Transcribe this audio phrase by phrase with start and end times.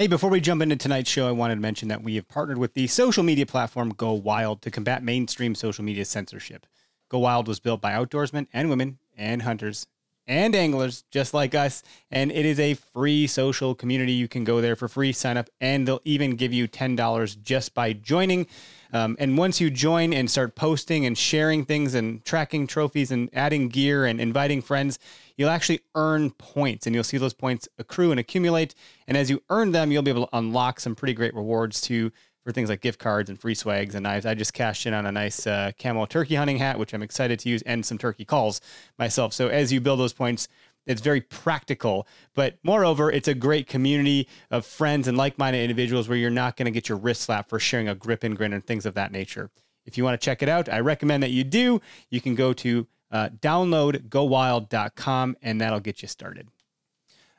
[0.00, 2.56] Hey, before we jump into tonight's show, I wanted to mention that we have partnered
[2.56, 6.64] with the social media platform Go Wild to combat mainstream social media censorship.
[7.10, 9.86] Go Wild was built by outdoorsmen and women and hunters
[10.26, 14.12] and anglers just like us, and it is a free social community.
[14.12, 17.74] You can go there for free, sign up, and they'll even give you $10 just
[17.74, 18.46] by joining.
[18.92, 23.30] Um, and once you join and start posting and sharing things and tracking trophies and
[23.32, 24.98] adding gear and inviting friends,
[25.36, 28.74] you'll actually earn points and you'll see those points accrue and accumulate.
[29.06, 32.10] And as you earn them, you'll be able to unlock some pretty great rewards too
[32.50, 34.26] for things like gift cards and free swags and knives.
[34.26, 37.38] I just cashed in on a nice uh, camo turkey hunting hat, which I'm excited
[37.38, 38.60] to use, and some turkey calls
[38.98, 39.32] myself.
[39.32, 40.48] So as you build those points,
[40.84, 46.18] it's very practical, but moreover, it's a great community of friends and like-minded individuals where
[46.18, 48.66] you're not going to get your wrist slapped for sharing a grip and grin and
[48.66, 49.48] things of that nature.
[49.86, 51.80] If you want to check it out, I recommend that you do.
[52.08, 56.48] You can go to uh, downloadgowild.com and that'll get you started.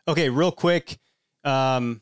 [0.07, 0.99] Okay, real quick.
[1.43, 2.01] Um,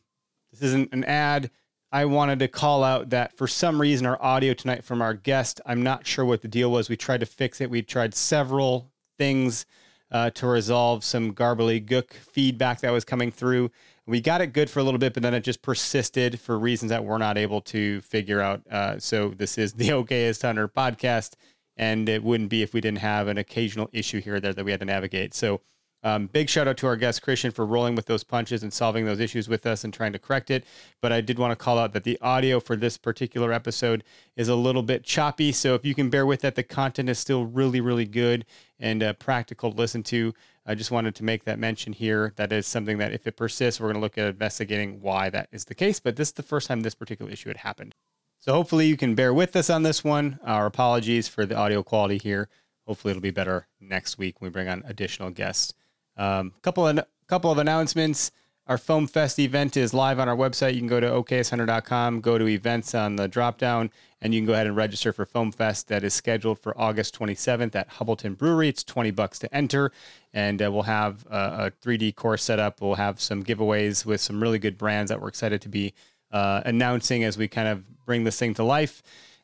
[0.52, 1.50] this isn't an ad.
[1.92, 5.60] I wanted to call out that for some reason our audio tonight from our guest,
[5.66, 6.88] I'm not sure what the deal was.
[6.88, 7.70] We tried to fix it.
[7.70, 9.66] We tried several things
[10.12, 13.72] uh, to resolve some garbly gook feedback that was coming through.
[14.06, 16.90] We got it good for a little bit, but then it just persisted for reasons
[16.90, 18.62] that we're not able to figure out.
[18.70, 21.34] Uh, so this is the Okayest Hunter podcast,
[21.76, 24.66] and it wouldn't be if we didn't have an occasional issue here or there that
[24.66, 25.34] we had to navigate.
[25.34, 25.62] So
[26.04, 29.06] um, big shout out to our guest Christian for rolling with those punches and solving
[29.06, 30.66] those issues with us and trying to correct it.
[31.02, 34.04] But I did want to call out that the audio for this particular episode
[34.36, 35.52] is a little bit choppy.
[35.52, 38.46] So if you can bear with that, the content is still really, really good
[38.80, 40.34] and uh, practical to listen to.
[40.66, 42.34] I just wanted to make that mention here.
[42.38, 45.50] That is something that if it persists, we're going to look at investigating why that
[45.52, 46.00] is the case.
[46.00, 47.96] But this is the first time this particular issue had happened.
[48.40, 50.40] So hopefully you can bear with us on this one.
[50.46, 52.48] Our apologies for the audio quality here.
[52.88, 55.74] Hopefully it'll be better next week when we bring on additional guests.
[56.20, 58.32] Um, couple of couple of announcements.
[58.68, 60.76] Our Foam Fest event is live on our website.
[60.76, 63.90] You can go to okayesthunter.com, go to events on the drop down,
[64.22, 65.88] and you can go ahead and register for Foam Fest.
[65.88, 68.70] That is scheduled for August 27th at Hubbleton Brewery.
[68.70, 69.92] It's 20 bucks to enter,
[70.36, 72.80] and uh, we'll have a, a 3D course set up.
[72.80, 75.96] We'll have some giveaways with some really good brands that we're excited to be
[76.32, 79.02] uh, announcing as we kind of bring this thing to life.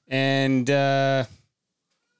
[0.07, 1.25] And uh,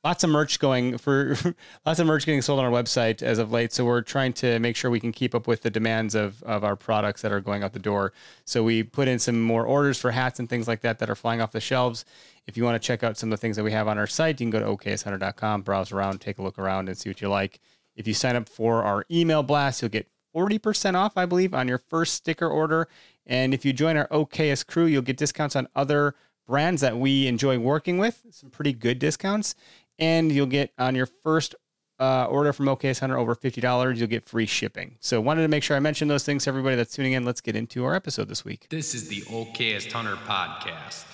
[0.05, 1.35] lots of merch going for
[1.85, 3.73] lots of merch getting sold on our website as of late.
[3.73, 6.63] So we're trying to make sure we can keep up with the demands of, of
[6.63, 8.13] our products that are going out the door.
[8.45, 11.16] So we put in some more orders for hats and things like that that are
[11.16, 12.05] flying off the shelves.
[12.45, 14.05] If you want to check out some of the things that we have on our
[14.05, 17.19] site, you can go to okayesthunter.com, browse around, take a look around, and see what
[17.19, 17.59] you like.
[17.95, 21.67] If you sign up for our email blast, you'll get 40% off, I believe, on
[21.67, 22.87] your first sticker order.
[23.25, 26.13] And if you join our OKS crew, you'll get discounts on other
[26.45, 29.55] brands that we enjoy working with, some pretty good discounts
[30.00, 31.56] and you'll get on your first
[32.00, 34.97] uh, order from Okayest Hunter over $50, you'll get free shipping.
[35.00, 37.25] So wanted to make sure I mentioned those things to everybody that's tuning in.
[37.25, 38.67] Let's get into our episode this week.
[38.69, 41.05] This is the Okayest Hunter podcast.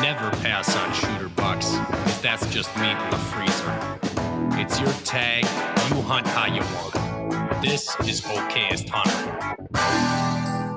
[0.00, 3.98] Never pass on shooter bucks, because that's just meat in the freezer.
[4.60, 5.44] It's your tag,
[5.90, 7.62] you hunt how you want.
[7.62, 10.71] This is Okayest Hunter.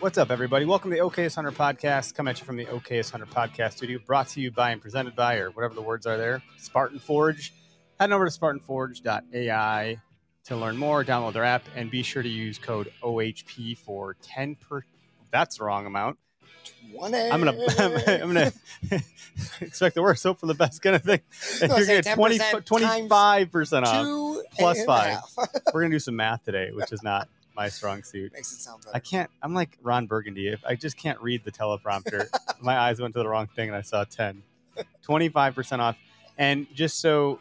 [0.00, 0.64] What's up, everybody?
[0.66, 2.14] Welcome to the Okayest Hunter podcast.
[2.14, 5.16] Come at you from the Okayest Hunter podcast studio, brought to you by and presented
[5.16, 7.54] by, or whatever the words are there, Spartan Forge.
[7.98, 9.98] Head over to SpartanForge.ai
[10.44, 11.04] to learn more.
[11.04, 14.84] Download their app and be sure to use code OHP for 10 per.
[15.30, 16.18] That's the wrong amount.
[16.92, 17.16] 20.
[17.16, 18.52] I'm gonna I'm gonna
[19.60, 21.20] expect the worst, hope for the best kind of thing.
[21.62, 25.18] And you're gonna get 20, 25 percent off plus five.
[25.72, 28.32] We're gonna do some math today, which is not my strong suit.
[28.32, 28.96] Makes it sound better.
[28.96, 29.30] I can't.
[29.42, 30.48] I'm like Ron Burgundy.
[30.48, 32.28] If I just can't read the teleprompter,
[32.60, 34.42] my eyes went to the wrong thing, and I saw 10,
[35.02, 35.96] 25 percent off.
[36.38, 37.38] And just so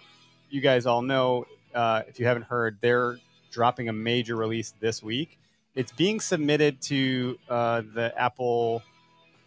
[0.49, 3.17] you guys all know, uh, if you haven't heard, they're
[3.51, 5.39] dropping a major release this week.
[5.75, 8.83] It's being submitted to uh, the Apple,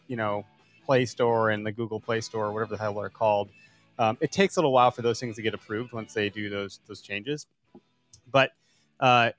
[0.08, 0.44] you know,
[0.84, 3.48] Play Store and the Google Play Store, whatever the hell they're called.
[3.98, 6.48] Um, it takes a little while for those things to get approved once they do
[6.50, 7.46] those those changes,
[8.30, 8.50] but
[9.00, 9.30] uh,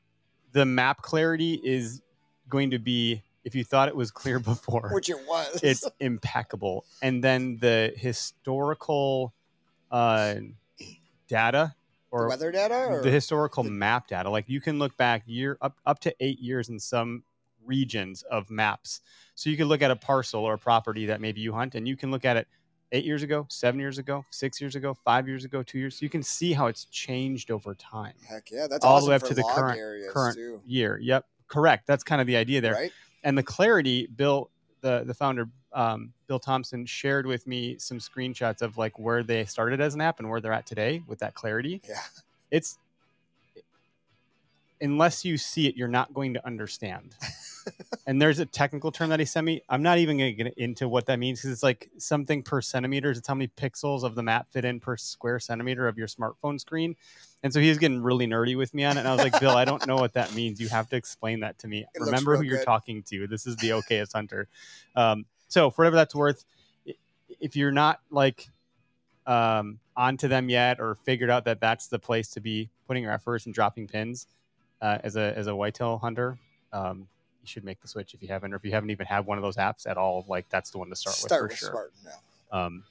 [0.52, 2.02] the map clarity is
[2.50, 5.62] going to be if you thought it was clear before, Which it was.
[5.64, 6.86] it's impeccable.
[7.02, 9.34] And then the historical
[9.92, 10.36] uh,
[11.28, 11.76] data
[12.12, 15.58] The or weather data or the historical map data, like you can look back year
[15.62, 17.24] up up to eight years in some
[17.66, 19.02] regions of maps.
[19.36, 21.88] So you can look at a parcel or a property that maybe you hunt, and
[21.88, 22.48] you can look at it
[22.92, 26.02] eight years ago, seven years ago, six years ago, five years ago, two years.
[26.02, 28.14] You can see how it's changed over time.
[28.28, 29.80] heck yeah, that's all the way up to the current-
[30.12, 31.88] current too, Year, yep, correct.
[31.88, 32.74] That's kind of the idea there.
[32.74, 32.92] right?
[33.26, 34.50] and the clarity bill
[34.82, 39.46] the the founder um, bill thompson shared with me some screenshots of like where they
[39.46, 41.96] started as an app and where they're at today with that clarity Yeah.
[42.52, 42.78] it's
[44.82, 47.16] unless you see it you're not going to understand
[48.08, 49.62] and there's a technical term that he sent me.
[49.70, 52.62] I'm not even going to get into what that means because it's like something per
[52.62, 56.08] centimeters it's how many pixels of the map fit in per square centimeter of your
[56.08, 56.96] smartphone screen.
[57.44, 59.38] And so he was getting really nerdy with me on it and i was like
[59.40, 60.60] bill i don't know what that means.
[60.60, 61.86] You have to explain that to me.
[61.94, 62.66] It remember who you're good.
[62.66, 63.28] talking to.
[63.28, 64.48] This is the okayest hunter.
[64.96, 66.46] Um, so for whatever that's worth
[67.40, 68.48] if you're not like
[69.26, 73.12] um, onto them yet or figured out that that's the place to be putting your
[73.12, 74.28] efforts and dropping pins
[74.82, 76.38] uh, as a as a whitetail hunter
[76.72, 77.08] um,
[77.44, 79.38] you should make the switch if you haven't or if you haven't even had one
[79.38, 81.66] of those apps at all like that's the one to start, Start with with for
[81.66, 81.98] sure Spartan
[82.52, 82.58] now.
[82.66, 82.84] um,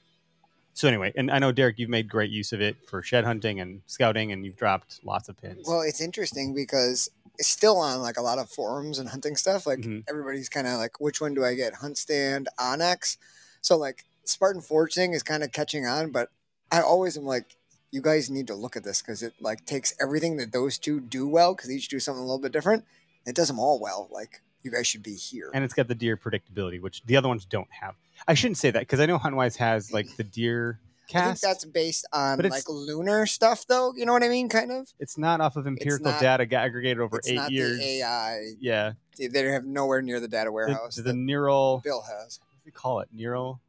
[0.75, 3.61] so anyway and i know derek you've made great use of it for shed hunting
[3.61, 8.01] and scouting and you've dropped lots of pins Well, it's interesting because it's still on
[8.01, 9.67] like a lot of forums and hunting stuff.
[9.67, 10.05] Like Mhm.
[10.09, 11.77] everybody's kind of like, which one do I get?
[11.77, 13.17] Hunt stand, onX.
[13.63, 16.29] So like Spartan Forge thing is kind of catching on, but
[16.71, 17.57] I always am like,
[17.91, 21.01] you guys need to look at this because it like takes everything that those two
[21.01, 22.85] do well because each do something a little bit different.
[23.27, 24.09] It does them all well.
[24.11, 25.51] Like you guys should be here.
[25.55, 27.97] and it's got the deer predictability which the other ones don't have
[28.29, 30.79] i shouldn't say that because i know huntwise has like the deer
[31.09, 31.25] cast.
[31.25, 33.93] I think that's based on like lunar stuff, though.
[33.97, 34.49] You know what I mean?
[34.49, 34.89] Kind of.
[35.01, 38.53] it's not off of empirical not- data aggregated over it's eight not years the AI.
[38.61, 42.39] yeah They have nowhere near the data warehouse the that neural Bill has.
[42.39, 43.61] what do you call it neural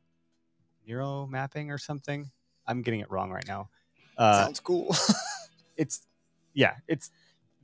[0.88, 2.30] neural mapping or something
[2.68, 3.70] i'm getting it wrong right now
[4.18, 4.96] uh, Sounds cool.
[5.78, 6.06] it's
[6.54, 7.10] yeah it's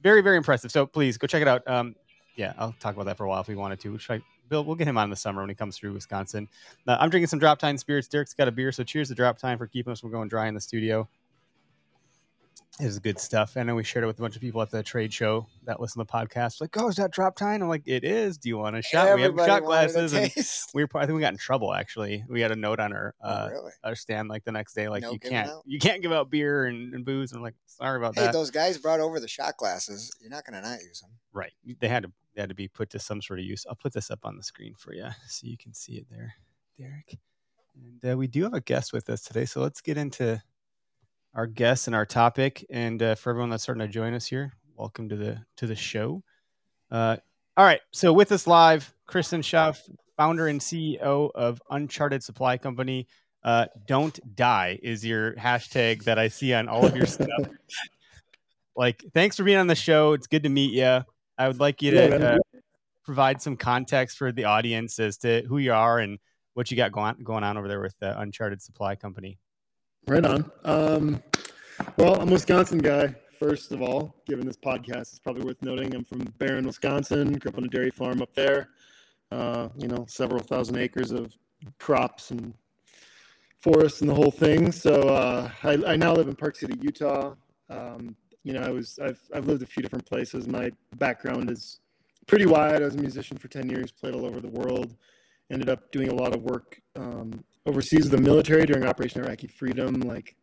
[0.01, 0.71] very very impressive.
[0.71, 1.67] So please go check it out.
[1.67, 1.95] Um
[2.35, 4.75] yeah i'll talk about that for a while if we wanted to I, bill we'll
[4.75, 6.47] get him on in the summer when he comes through wisconsin.
[6.87, 8.07] Uh, i'm drinking some drop tine spirits.
[8.07, 10.47] Derek's got a beer so cheers to drop tine for keeping us from going dry
[10.47, 11.07] in the studio
[12.79, 13.57] it was good stuff.
[13.57, 15.81] I know we shared it with a bunch of people at the trade show that
[15.81, 16.61] listen to the podcast.
[16.61, 17.61] Like, oh, is that drop tine?
[17.61, 18.37] I'm like, it is.
[18.37, 19.15] Do you want a shot?
[19.15, 20.31] we have shot glasses, and
[20.73, 20.89] we were.
[20.95, 21.73] I think we got in trouble.
[21.73, 23.71] Actually, we had a note on our Oh, uh, really?
[23.83, 25.63] our stand like the next day, like No you can't out?
[25.65, 27.31] you can't give out beer and, and booze.
[27.33, 28.33] I'm like, sorry about Hey, that.
[28.33, 30.15] those guys brought over the shot glasses.
[30.21, 31.11] You're not gonna not use them.
[31.33, 31.51] Right.
[31.79, 33.65] They had to they had to be put to some sort of use.
[33.67, 36.35] I'll put this up on the screen for you so you can see it there,
[36.77, 37.17] Derek.
[37.75, 40.41] And uh, we do have a guest with us today, so let's get into
[41.33, 42.65] our guests and our topic.
[42.69, 45.75] And uh, for everyone that's starting to join us here, welcome to the to the
[45.75, 46.23] show.
[46.91, 47.17] Uh,
[47.57, 53.07] all right, so with us live, Christian Schauf, founder and CEO of Uncharted Supply Company.
[53.43, 57.27] Uh, Don't die is your hashtag that I see on all of your stuff.
[58.75, 60.13] Like, thanks for being on the show.
[60.13, 61.01] It's good to meet you.
[61.37, 62.37] I would like you to uh,
[63.03, 66.17] provide some context for the audience as to who you are and
[66.53, 69.37] what you got going going on over there with the Uncharted Supply Company.
[70.07, 70.51] Right on.
[70.63, 71.21] Um,
[71.97, 73.15] well, I'm a Wisconsin guy.
[73.39, 77.33] First of all, given this podcast, it's probably worth noting I'm from Barron, Wisconsin.
[77.33, 78.69] Grew up on a dairy farm up there.
[79.31, 81.33] Uh, you know, several thousand acres of
[81.77, 82.53] crops and
[83.59, 84.71] forests and the whole thing.
[84.71, 87.35] So uh, I, I now live in Park City, Utah.
[87.69, 90.47] Um, you know, I was I've I've lived a few different places.
[90.47, 91.79] My background is
[92.27, 92.81] pretty wide.
[92.81, 94.95] I was a musician for ten years, played all over the world.
[95.51, 99.47] Ended up doing a lot of work um, overseas with the military during Operation Iraqi
[99.47, 100.35] Freedom, like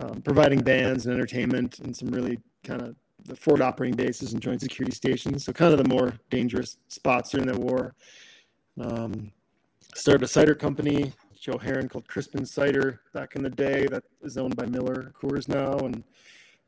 [0.00, 4.42] um, providing bands and entertainment and some really kind of the forward operating bases and
[4.42, 5.44] joint security stations.
[5.44, 7.94] So kind of the more dangerous spots during the war.
[8.80, 9.30] Um,
[9.94, 13.86] started a cider company, Joe Heron, called Crispin Cider back in the day.
[13.86, 16.02] That is owned by Miller Coors now, and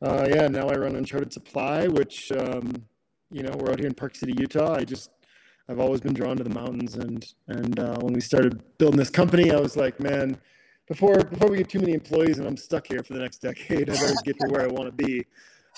[0.03, 2.85] uh, yeah, now I run Uncharted Supply, which um,
[3.31, 4.75] you know we're out here in Park City, Utah.
[4.75, 5.11] I just
[5.69, 9.11] I've always been drawn to the mountains, and and uh, when we started building this
[9.11, 10.39] company, I was like, man,
[10.89, 13.89] before before we get too many employees and I'm stuck here for the next decade,
[13.89, 15.25] I better get to where I want to be.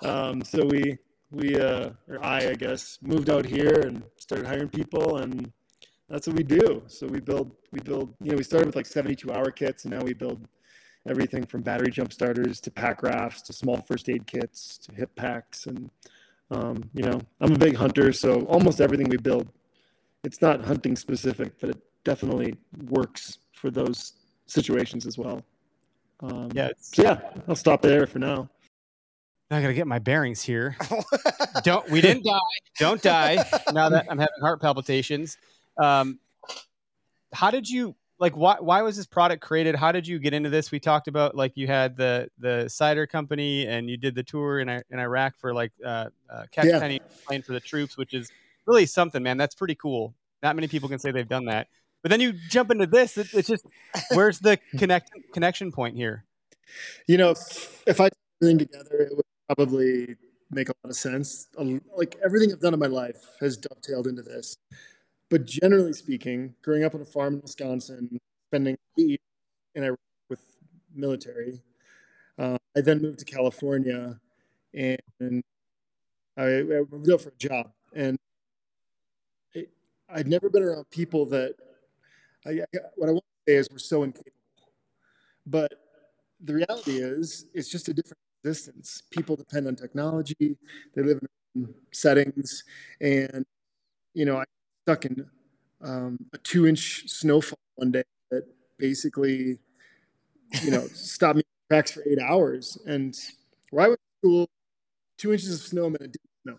[0.02, 0.98] Um, so we
[1.30, 5.52] we uh, or I I guess moved out here and started hiring people, and
[6.08, 6.82] that's what we do.
[6.86, 9.92] So we build we build you know we started with like 72 hour kits, and
[9.92, 10.46] now we build
[11.08, 15.14] everything from battery jump starters to pack rafts to small first aid kits to hip
[15.14, 15.90] packs and
[16.50, 19.48] um, you know i'm a big hunter so almost everything we build
[20.24, 22.56] it's not hunting specific but it definitely
[22.88, 24.14] works for those
[24.46, 25.42] situations as well
[26.20, 28.48] Um, Yeah, it's, So yeah, I'll stop there for now.
[29.50, 30.76] I gotta get my bearings here.
[31.64, 32.38] Don't we didn't die.
[32.78, 33.36] Don't die.
[33.72, 35.36] Now that I'm having heart palpitations.
[35.78, 36.18] Um,
[37.32, 38.36] how did you like?
[38.36, 39.76] Why why was this product created?
[39.76, 40.72] How did you get into this?
[40.72, 44.60] We talked about like you had the the cider company and you did the tour
[44.60, 46.80] in in Iraq for like uh, uh Cat Yeah.
[46.80, 48.32] Penny playing for the troops, which is
[48.66, 49.36] really something, man.
[49.36, 50.14] That's pretty cool.
[50.42, 51.68] Not many people can say they've done that.
[52.02, 53.16] But then you jump into this.
[53.16, 53.64] It, it's just
[54.12, 56.24] where's the connect connection point here?
[57.06, 60.16] You know, if, if I put everything together, it would probably
[60.50, 61.48] make a lot of sense.
[61.96, 64.56] Like everything I've done in my life has dovetailed into this.
[65.30, 68.18] But generally speaking, growing up on a farm in Wisconsin,
[68.50, 69.18] spending eight years
[69.74, 70.42] in Iraq with
[70.94, 71.62] military,
[72.38, 74.20] uh, I then moved to California,
[74.74, 75.42] and
[76.36, 77.70] I, I moved out for a job.
[77.94, 78.18] And
[80.14, 81.56] I'd never been around people that
[82.46, 82.60] I,
[82.94, 84.30] what I want to say is we're so incapable.
[85.44, 85.72] But
[86.40, 89.02] the reality is, it's just a different existence.
[89.10, 90.56] People depend on technology.
[90.94, 91.20] They live
[91.54, 92.62] in settings,
[93.00, 93.44] and
[94.14, 94.44] you know, I
[94.84, 95.26] stuck in
[95.82, 98.44] um, a two-inch snowfall one day that
[98.78, 99.58] basically,
[100.62, 102.78] you know, stopped me tracks for eight hours.
[102.86, 103.16] And
[103.70, 104.48] where I went to school,
[105.18, 106.56] two inches of snow meant it didn't snow.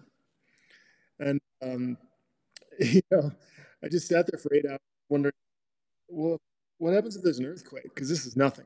[1.19, 1.97] And um,
[2.79, 3.31] you know,
[3.83, 4.79] I just sat there for eight hours
[5.09, 5.33] wondering,
[6.07, 6.39] well,
[6.77, 7.83] what happens if there's an earthquake?
[7.83, 8.65] Because this is nothing.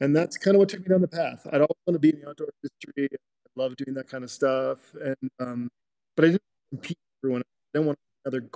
[0.00, 1.46] And that's kind of what took me down the path.
[1.46, 3.08] I'd always want to be in the outdoor industry.
[3.12, 4.78] I love doing that kind of stuff.
[4.94, 5.68] And um,
[6.16, 7.42] but I didn't compete with everyone.
[7.42, 8.48] I didn't want another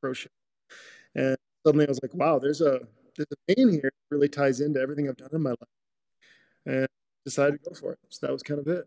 [0.00, 0.30] pro show.
[1.14, 1.36] And
[1.66, 2.80] suddenly I was like, wow, there's a
[3.16, 5.58] there's a vein here that really ties into everything I've done in my life.
[6.64, 6.88] And
[7.24, 7.98] decided to go for it.
[8.08, 8.86] So that was kind of it.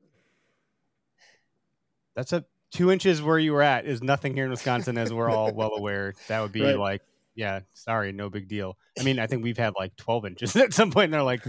[2.15, 5.29] That's a two inches where you were at is nothing here in Wisconsin, as we're
[5.29, 6.13] all well aware.
[6.27, 6.77] That would be Right.
[6.77, 7.01] like,
[7.35, 8.77] yeah, sorry, no big deal.
[8.99, 11.05] I mean, I think we've had like 12 inches at some point.
[11.05, 11.43] And they're like,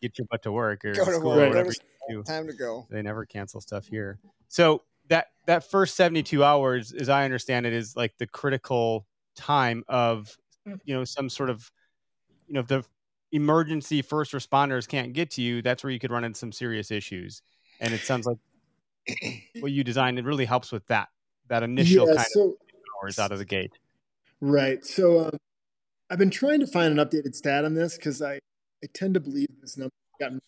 [0.00, 1.36] get your butt to work or Go to school work.
[1.36, 1.48] or whatever.
[1.50, 2.22] Whatever's you do.
[2.22, 2.86] Time to go.
[2.90, 4.18] They never cancel stuff here.
[4.48, 9.06] So that that first 72 hours, as I understand it, is like the critical
[9.36, 10.36] time of
[10.84, 11.70] you know some sort of
[12.46, 12.84] you know if the
[13.32, 16.90] emergency first responders can't get to you, that's where you could run into some serious
[16.90, 17.42] issues.
[17.80, 18.38] And it sounds like
[19.60, 21.08] what you designed it really helps with that
[21.48, 22.54] that initial yeah, kind so of
[23.02, 23.72] hours out of the gate.
[24.40, 24.84] Right.
[24.84, 25.38] So um,
[26.10, 29.20] I've been trying to find an updated stat on this because I, I tend to
[29.20, 30.40] believe this number gotten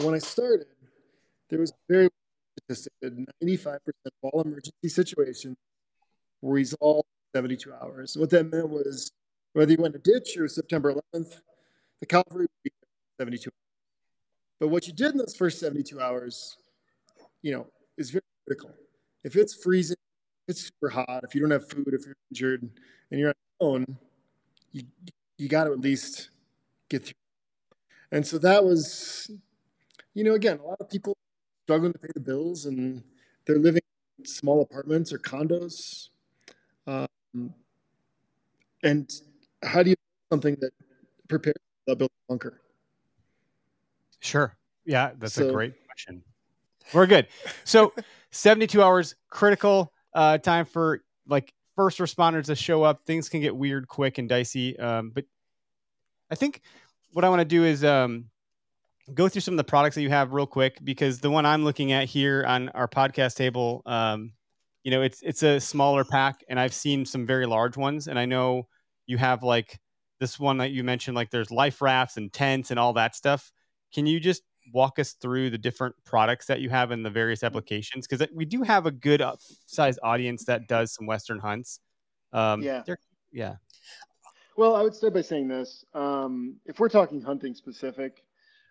[0.00, 0.66] when I started,
[1.48, 2.08] there was a very
[2.58, 5.56] statistic that 95% of all emergency situations
[6.42, 8.16] were resolved in 72 hours.
[8.16, 9.10] What that meant was
[9.52, 11.40] whether you went to ditch or September 11th,
[12.00, 12.70] the cavalry would be
[13.18, 13.52] there 72 hours.
[14.60, 16.56] But what you did in those first 72 hours,
[17.42, 17.66] you know,
[17.96, 18.74] is very critical.
[19.24, 19.96] If it's freezing,
[20.46, 22.70] if it's super hot, if you don't have food, if you're injured,
[23.10, 23.98] and you're on your own,
[24.72, 24.82] you
[25.38, 26.30] you got to at least
[26.88, 27.14] get through.
[28.12, 29.30] And so that was,
[30.14, 31.16] you know, again, a lot of people
[31.64, 33.02] struggling to pay the bills, and
[33.46, 33.82] they're living
[34.18, 36.10] in small apartments or condos.
[36.86, 37.52] Um,
[38.82, 39.10] and
[39.62, 40.70] how do you do something that
[41.28, 42.60] prepares without building a bunker?
[44.20, 44.56] Sure.
[44.84, 46.22] Yeah, that's a great question.
[46.92, 47.28] We're good.
[47.64, 47.92] So
[48.30, 53.04] 72 hours critical uh, time for like first responders to show up.
[53.04, 54.78] Things can get weird quick and dicey.
[54.78, 55.24] Um, but
[56.30, 56.62] I think
[57.12, 58.26] what I want to do is um,
[59.14, 61.64] go through some of the products that you have real quick because the one I'm
[61.64, 64.32] looking at here on our podcast table, um,
[64.82, 68.18] you know, it's it's a smaller pack, and I've seen some very large ones, and
[68.18, 68.68] I know
[69.06, 69.78] you have like
[70.20, 73.52] this one that you mentioned, like there's life rafts and tents and all that stuff.
[73.92, 77.42] Can you just walk us through the different products that you have in the various
[77.42, 78.06] applications?
[78.06, 81.80] Because we do have a good uh, size audience that does some Western hunts.
[82.32, 82.82] Um, Yeah.
[83.32, 83.56] yeah.
[84.56, 85.84] Well, I would start by saying this.
[85.94, 88.24] Um, if we're talking hunting specific,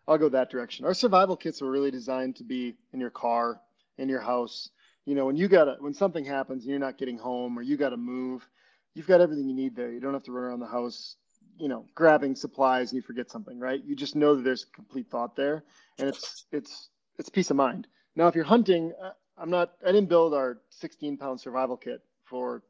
[0.07, 0.85] I'll go that direction.
[0.85, 3.61] Our survival kits were really designed to be in your car,
[3.97, 4.69] in your house.
[5.05, 7.77] You know, when you gotta when something happens and you're not getting home or you
[7.77, 8.47] gotta move,
[8.95, 9.91] you've got everything you need there.
[9.91, 11.17] You don't have to run around the house,
[11.57, 13.81] you know, grabbing supplies and you forget something, right?
[13.85, 15.63] You just know that there's complete thought there,
[15.99, 17.87] and it's it's it's peace of mind.
[18.15, 19.73] Now, if you're hunting, uh, I'm not.
[19.83, 22.63] I didn't build our 16 pound survival kit for,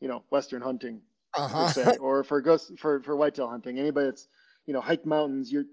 [0.00, 1.00] you know, Western hunting
[1.34, 1.66] Uh per huh.
[1.66, 3.78] se, or for ghost for for whitetail hunting.
[3.78, 4.28] Anybody that's
[4.66, 5.66] you know hiked mountains, you're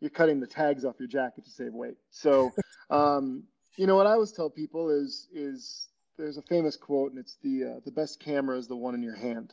[0.00, 1.96] you're cutting the tags off your jacket to save weight.
[2.10, 2.54] So,
[2.90, 3.44] um,
[3.76, 7.36] you know what I always tell people is is there's a famous quote, and it's
[7.42, 9.52] the uh, the best camera is the one in your hand,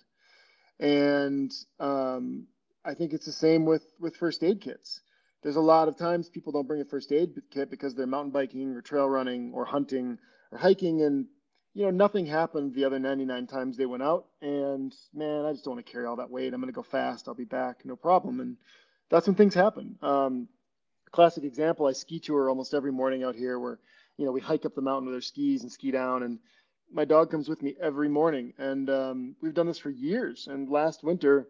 [0.81, 2.47] and um,
[2.83, 4.99] I think it's the same with with first aid kits.
[5.43, 8.31] There's a lot of times people don't bring a first aid kit because they're mountain
[8.31, 10.17] biking or trail running or hunting
[10.51, 11.27] or hiking and
[11.73, 14.25] you know, nothing happened the other 99 times they went out.
[14.41, 16.53] And man, I just don't want to carry all that weight.
[16.53, 17.27] I'm going to go fast.
[17.27, 17.85] I'll be back.
[17.85, 18.39] No problem.
[18.41, 18.57] And
[19.09, 19.97] that's when things happen.
[20.01, 20.47] Um,
[21.11, 21.87] classic example.
[21.87, 23.79] I ski tour almost every morning out here, where
[24.17, 26.39] you know we hike up the mountain with our skis and ski down, and
[26.91, 30.47] my dog comes with me every morning, and um, we've done this for years.
[30.47, 31.47] And last winter,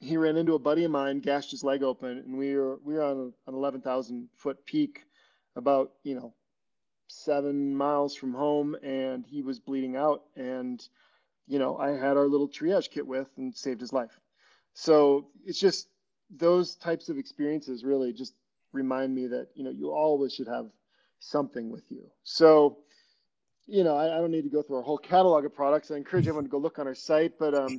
[0.00, 2.94] he ran into a buddy of mine, gashed his leg open, and we were we
[2.94, 5.04] were on an 11,000 foot peak,
[5.56, 6.34] about you know
[7.08, 10.86] seven miles from home, and he was bleeding out, and
[11.46, 14.20] you know I had our little triage kit with and saved his life.
[14.74, 15.88] So it's just
[16.30, 18.34] those types of experiences really just
[18.72, 20.70] remind me that you know you always should have
[21.18, 22.04] something with you.
[22.22, 22.78] So
[23.68, 25.90] you know, I, I, don't need to go through our whole catalog of products.
[25.90, 27.38] I encourage everyone to go look on our site.
[27.38, 27.78] But um,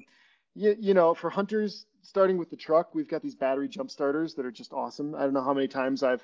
[0.56, 4.36] you, you know, for hunters, starting with the truck, we've got these battery jump starters
[4.36, 5.16] that are just awesome.
[5.16, 6.24] I don't know how many times I've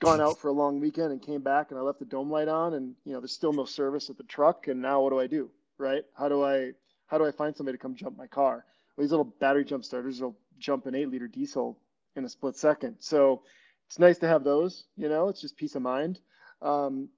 [0.00, 2.48] gone out for a long weekend and came back and I left the dome light
[2.48, 4.68] on, and you know, there's still no service at the truck.
[4.68, 5.50] And now what do I do?
[5.78, 6.04] Right?
[6.16, 6.72] How do I
[7.06, 8.64] how do I find somebody to come jump my car?
[8.96, 11.78] Well, these little battery jump starters will jump an eight liter diesel
[12.14, 12.96] in a split second.
[12.98, 13.42] So
[13.86, 14.84] it's nice to have those.
[14.96, 16.20] You know, it's just peace of mind.
[16.60, 17.08] Um,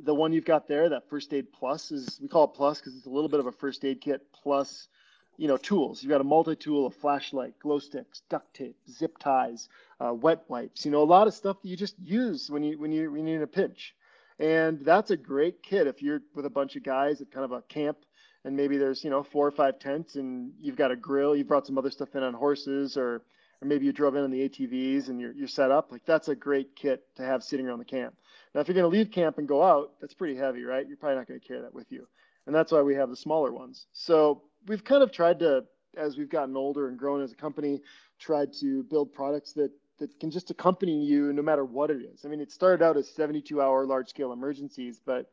[0.00, 2.96] the one you've got there, that first aid plus is we call it plus because
[2.96, 4.88] it's a little bit of a first aid kit plus,
[5.36, 6.02] you know, tools.
[6.02, 9.68] You've got a multi-tool, a flashlight, glow sticks, duct tape, zip ties,
[10.00, 10.84] uh, wet wipes.
[10.84, 13.26] You know, a lot of stuff that you just use when you when you when
[13.26, 13.94] you're in a pinch,
[14.38, 17.52] and that's a great kit if you're with a bunch of guys at kind of
[17.52, 17.98] a camp
[18.44, 21.36] and maybe there's you know four or five tents and you've got a grill.
[21.36, 23.22] You brought some other stuff in on horses or
[23.60, 26.28] or maybe you drove in on the ATVs and you're, you're set up, like that's
[26.28, 28.14] a great kit to have sitting around the camp.
[28.58, 30.84] Now, if you're going to leave camp and go out, that's pretty heavy, right?
[30.84, 32.08] You're probably not going to carry that with you.
[32.44, 33.86] And that's why we have the smaller ones.
[33.92, 35.62] So we've kind of tried to,
[35.96, 37.80] as we've gotten older and grown as a company,
[38.18, 42.24] tried to build products that that can just accompany you no matter what it is.
[42.24, 45.30] I mean, it started out as 72 hour large scale emergencies, but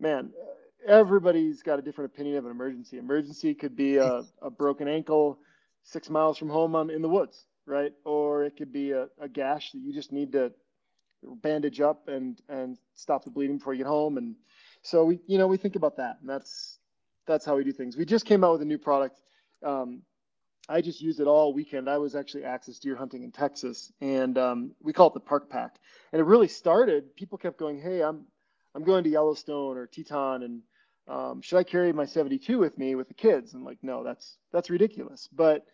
[0.00, 0.32] man,
[0.84, 2.98] everybody's got a different opinion of an emergency.
[2.98, 5.38] Emergency could be a, a broken ankle
[5.84, 7.92] six miles from home on, in the woods, right?
[8.04, 10.50] Or it could be a, a gash that you just need to
[11.42, 14.18] bandage up and and stop the bleeding before you get home.
[14.18, 14.36] And
[14.82, 16.78] so we, you know, we think about that, and that's
[17.26, 17.96] that's how we do things.
[17.96, 19.20] We just came out with a new product.
[19.62, 20.02] Um,
[20.68, 21.88] I just used it all weekend.
[21.88, 25.48] I was actually axis deer hunting in Texas, and um, we call it the Park
[25.48, 25.76] Pack.
[26.12, 27.16] And it really started.
[27.16, 28.26] People kept going, "Hey, I'm
[28.74, 30.62] I'm going to Yellowstone or Teton, and
[31.08, 34.36] um, should I carry my 72 with me with the kids?" And like, no, that's
[34.52, 35.28] that's ridiculous.
[35.32, 35.64] But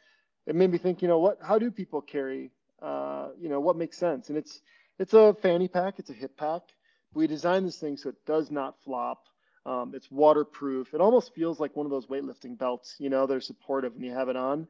[0.46, 1.38] it made me think, you know, what?
[1.42, 2.52] How do people carry?
[2.80, 4.28] Uh, you know, what makes sense?
[4.28, 4.60] And it's
[4.98, 6.62] it's a fanny pack, it's a hip pack.
[7.14, 9.26] We designed this thing so it does not flop.
[9.66, 10.92] Um, it's waterproof.
[10.92, 14.12] It almost feels like one of those weightlifting belts, you know, they're supportive when you
[14.12, 14.66] have it on.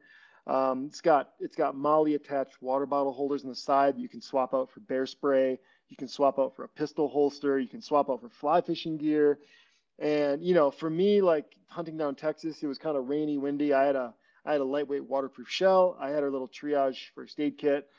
[0.47, 4.21] Um, it's got it's got MOLLE attached water bottle holders on the side you can
[4.21, 5.59] swap out for bear spray.
[5.89, 7.59] You can swap out for a pistol holster.
[7.59, 9.39] You can swap out for fly fishing gear.
[9.97, 13.73] And you know, for me, like hunting down Texas, it was kind of rainy, windy.
[13.73, 14.13] I had a
[14.45, 15.97] I had a lightweight waterproof shell.
[15.99, 17.89] I had a little triage first aid kit.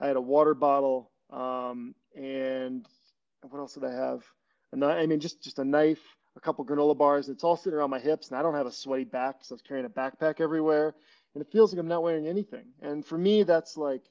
[0.00, 1.10] I had a water bottle.
[1.30, 2.86] Um, and
[3.42, 4.22] what else did I have?
[4.72, 6.02] A knife, I mean, just just a knife,
[6.36, 7.28] a couple granola bars.
[7.28, 9.54] It's all sitting around my hips, and I don't have a sweaty back because I
[9.54, 10.94] was carrying a backpack everywhere,
[11.34, 12.66] and it feels like I'm not wearing anything.
[12.82, 14.02] And for me, that's like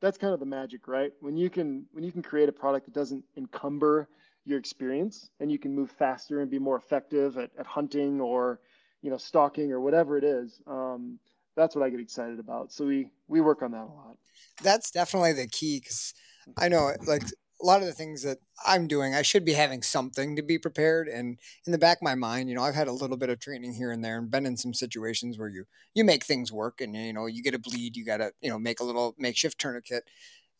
[0.00, 1.12] that's kind of the magic, right?
[1.20, 4.08] When you can when you can create a product that doesn't encumber
[4.44, 8.60] your experience, and you can move faster and be more effective at, at hunting or
[9.02, 10.60] you know stalking or whatever it is.
[10.66, 11.18] Um,
[11.56, 12.72] that's what I get excited about.
[12.72, 14.16] So we we work on that a lot.
[14.62, 16.14] That's definitely the key because
[16.58, 17.22] I know like
[17.62, 20.58] a lot of the things that I'm doing, I should be having something to be
[20.58, 21.08] prepared.
[21.08, 23.38] And in the back of my mind, you know, I've had a little bit of
[23.38, 26.80] training here and there and been in some situations where you you make things work
[26.80, 29.58] and you know, you get a bleed, you gotta, you know, make a little makeshift
[29.58, 30.08] tourniquet.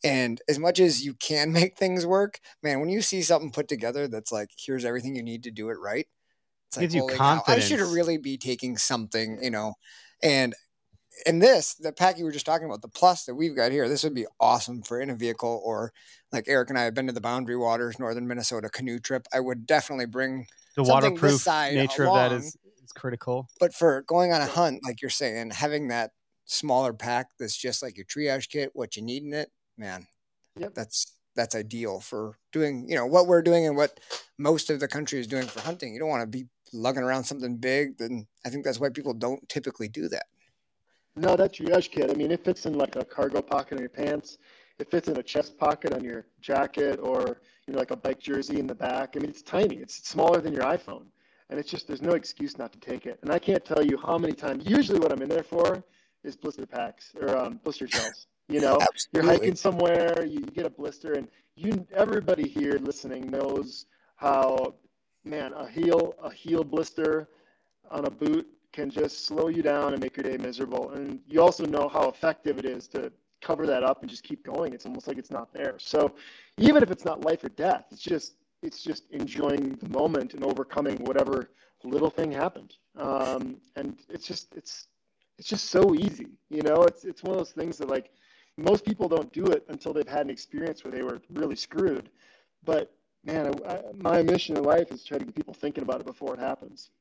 [0.03, 3.67] And as much as you can make things work, man, when you see something put
[3.67, 6.07] together that's like, here's everything you need to do it right,
[6.67, 9.75] it's Gives like, you holy cow, I should really be taking something, you know.
[10.23, 10.55] And
[11.25, 13.87] and this, the pack you were just talking about, the plus that we've got here,
[13.87, 15.91] this would be awesome for in a vehicle or
[16.31, 19.27] like Eric and I have been to the Boundary Waters, northern Minnesota canoe trip.
[19.33, 22.91] I would definitely bring the something this waterproof side nature of that is, is is
[22.91, 23.47] critical.
[23.59, 26.11] But for going on a hunt, like you're saying, having that
[26.45, 30.07] smaller pack that's just like your triage kit, what you need in it, man,
[30.57, 30.73] Yep.
[30.75, 33.99] that's that's ideal for doing, you know, what we're doing and what
[34.37, 35.93] most of the country is doing for hunting.
[35.93, 37.97] You don't want to be lugging around something big.
[37.97, 40.25] Then I think that's why people don't typically do that.
[41.21, 42.09] No, that triage kit.
[42.09, 44.39] I mean, it fits in like a cargo pocket on your pants.
[44.79, 48.19] It fits in a chest pocket on your jacket, or you know, like a bike
[48.19, 49.13] jersey in the back.
[49.15, 49.75] I mean, it's tiny.
[49.75, 51.05] It's smaller than your iPhone,
[51.51, 53.19] and it's just there's no excuse not to take it.
[53.21, 54.65] And I can't tell you how many times.
[54.65, 55.83] Usually, what I'm in there for
[56.23, 58.25] is blister packs or um, blister shells.
[58.47, 58.79] You know,
[59.13, 64.73] you're hiking somewhere, you get a blister, and you everybody here listening knows how
[65.23, 67.29] man a heel a heel blister
[67.91, 70.91] on a boot can just slow you down and make your day miserable.
[70.91, 74.43] And you also know how effective it is to cover that up and just keep
[74.45, 74.73] going.
[74.73, 75.75] It's almost like it's not there.
[75.77, 76.13] So
[76.57, 80.43] even if it's not life or death, it's just it's just enjoying the moment and
[80.43, 81.49] overcoming whatever
[81.83, 82.75] little thing happened.
[82.97, 84.87] Um, and it's just it's
[85.37, 86.27] it's just so easy.
[86.49, 88.11] You know, it's it's one of those things that like
[88.57, 92.09] most people don't do it until they've had an experience where they were really screwed.
[92.63, 92.93] But
[93.25, 96.01] man, I, I, my mission in life is to try to get people thinking about
[96.01, 96.91] it before it happens.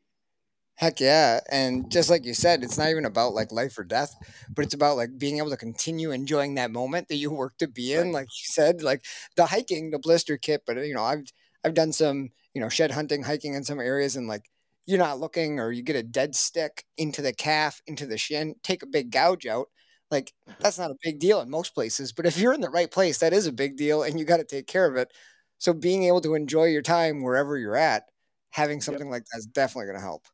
[0.80, 1.40] Heck yeah.
[1.52, 4.16] And just like you said, it's not even about like life or death,
[4.48, 7.68] but it's about like being able to continue enjoying that moment that you work to
[7.68, 8.12] be in.
[8.12, 9.04] Like you said, like
[9.36, 11.26] the hiking, the blister kit, but you know, I've
[11.62, 14.50] I've done some, you know, shed hunting, hiking in some areas and like
[14.86, 18.54] you're not looking or you get a dead stick into the calf, into the shin,
[18.62, 19.68] take a big gouge out.
[20.10, 22.90] Like that's not a big deal in most places, but if you're in the right
[22.90, 25.12] place, that is a big deal and you got to take care of it.
[25.58, 28.04] So being able to enjoy your time wherever you're at,
[28.48, 29.12] having something yep.
[29.12, 30.24] like that's definitely going to help.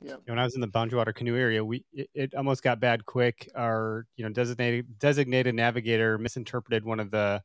[0.00, 0.16] Yeah.
[0.26, 3.06] When I was in the Boundary Water canoe area, we it, it, almost got bad
[3.06, 3.50] quick.
[3.54, 7.42] Our you know designated designated navigator misinterpreted one of the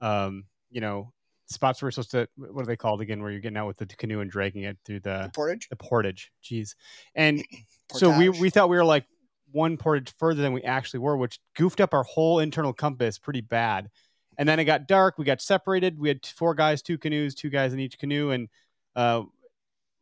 [0.00, 1.12] um, you know
[1.46, 3.22] spots where we're supposed to what are they called again?
[3.22, 5.68] Where you're getting out with the canoe and dragging it through the, the portage.
[5.68, 6.32] The portage.
[6.42, 6.74] Jeez.
[7.14, 7.44] And
[7.92, 9.04] so we we thought we were like
[9.52, 13.42] one portage further than we actually were, which goofed up our whole internal compass pretty
[13.42, 13.90] bad.
[14.38, 15.18] And then it got dark.
[15.18, 16.00] We got separated.
[16.00, 18.48] We had four guys, two canoes, two guys in each canoe, and
[18.96, 19.24] uh,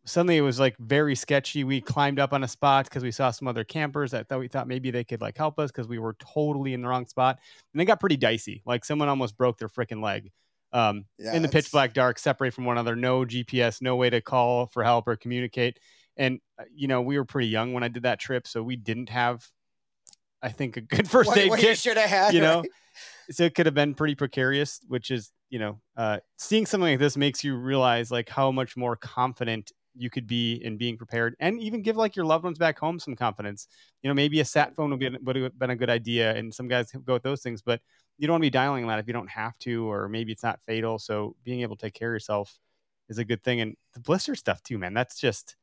[0.04, 1.64] suddenly it was like very sketchy.
[1.64, 4.48] We climbed up on a spot because we saw some other campers that thought we
[4.48, 7.38] thought maybe they could like help us because we were totally in the wrong spot.
[7.72, 8.62] And it got pretty dicey.
[8.64, 10.30] Like someone almost broke their freaking leg.
[10.72, 14.08] Um, yeah, in the pitch black dark, separate from one another, no GPS, no way
[14.08, 15.80] to call for help or communicate.
[16.16, 18.76] And uh, you know, we were pretty young when I did that trip, so we
[18.76, 19.46] didn't have,
[20.40, 21.70] I think, a good first aid what kit.
[21.70, 22.60] You should have had, you know.
[22.60, 22.70] Right?
[23.32, 26.98] So it could have been pretty precarious, which is, you know, uh, seeing something like
[26.98, 31.36] this makes you realize like how much more confident you could be in being prepared
[31.40, 33.68] and even give like your loved ones back home some confidence.
[34.02, 36.34] You know, maybe a sat phone would, be, would have been a good idea.
[36.34, 37.80] And some guys go with those things, but
[38.16, 40.42] you don't want to be dialing that if you don't have to, or maybe it's
[40.42, 40.98] not fatal.
[40.98, 42.58] So being able to take care of yourself
[43.08, 43.60] is a good thing.
[43.60, 45.56] And the blister stuff too, man, that's just,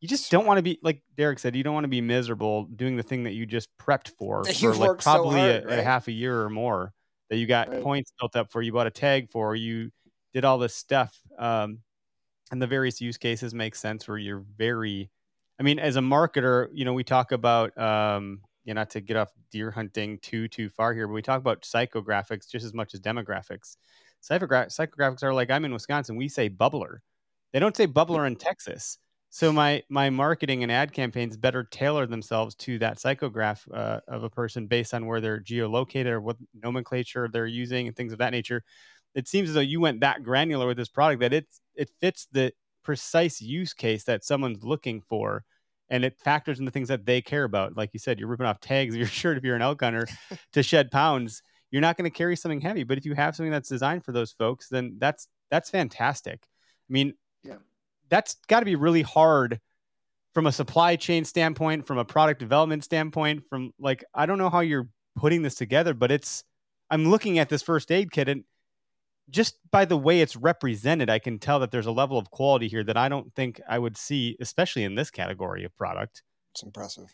[0.00, 1.56] you just don't want to be like Derek said.
[1.56, 4.74] You don't want to be miserable doing the thing that you just prepped for for
[4.74, 5.78] like probably so hard, a, right?
[5.78, 6.92] a, half a year or more
[7.30, 7.82] that you got right.
[7.82, 8.60] points built up for.
[8.60, 9.54] You bought a tag for.
[9.54, 9.90] You
[10.34, 11.18] did all this stuff.
[11.38, 11.78] Um,
[12.54, 15.10] and the various use cases make sense where you're very
[15.58, 19.00] i mean as a marketer you know we talk about um you know not to
[19.00, 22.72] get off deer hunting too too far here but we talk about psychographics just as
[22.72, 23.76] much as demographics.
[24.22, 26.98] Psychogra- psychographics are like i'm in wisconsin we say bubbler.
[27.52, 28.98] They don't say bubbler in texas.
[29.30, 34.22] So my my marketing and ad campaigns better tailor themselves to that psychograph uh, of
[34.22, 38.20] a person based on where they're geolocated or what nomenclature they're using and things of
[38.20, 38.62] that nature
[39.14, 42.26] it seems as though you went that granular with this product that it's it fits
[42.32, 45.44] the precise use case that someone's looking for
[45.90, 47.76] and it factors in the things that they care about.
[47.76, 50.06] Like you said you're ripping off tags of your shirt if you're an elk hunter
[50.52, 51.42] to shed pounds.
[51.70, 54.12] You're not going to carry something heavy but if you have something that's designed for
[54.12, 56.40] those folks then that's that's fantastic.
[56.42, 57.56] I mean yeah.
[58.08, 59.60] that's got to be really hard
[60.34, 64.50] from a supply chain standpoint from a product development standpoint from like i don't know
[64.50, 66.42] how you're putting this together but it's
[66.90, 68.44] i'm looking at this first aid kit and
[69.30, 72.68] just by the way it's represented, I can tell that there's a level of quality
[72.68, 76.22] here that I don't think I would see, especially in this category of product.
[76.52, 77.06] It's impressive.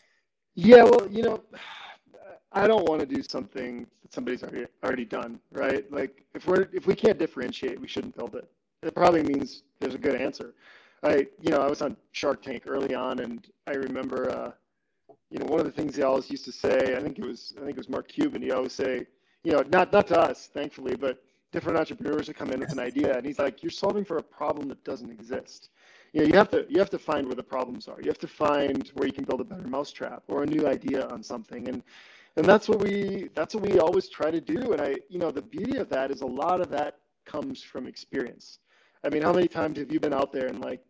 [0.55, 1.43] Yeah, well, you know,
[2.53, 5.89] I don't want to do something that somebody's already already done, right?
[5.91, 8.49] Like if we're if we can't differentiate, we shouldn't build it.
[8.83, 10.53] It probably means there's a good answer.
[11.03, 14.51] I, you know, I was on Shark Tank early on, and I remember, uh,
[15.29, 16.95] you know, one of the things they always used to say.
[16.95, 18.41] I think it was, I think it was Mark Cuban.
[18.41, 19.07] He always say,
[19.43, 22.79] you know, not not to us, thankfully, but different entrepreneurs that come in with an
[22.79, 25.69] idea and he's like you're solving for a problem that doesn't exist.
[26.13, 27.99] You know you have to you have to find where the problems are.
[28.01, 31.07] You have to find where you can build a better mousetrap or a new idea
[31.07, 31.83] on something and
[32.37, 35.31] and that's what we that's what we always try to do and i you know
[35.31, 38.59] the beauty of that is a lot of that comes from experience.
[39.03, 40.81] I mean how many times have you been out there and like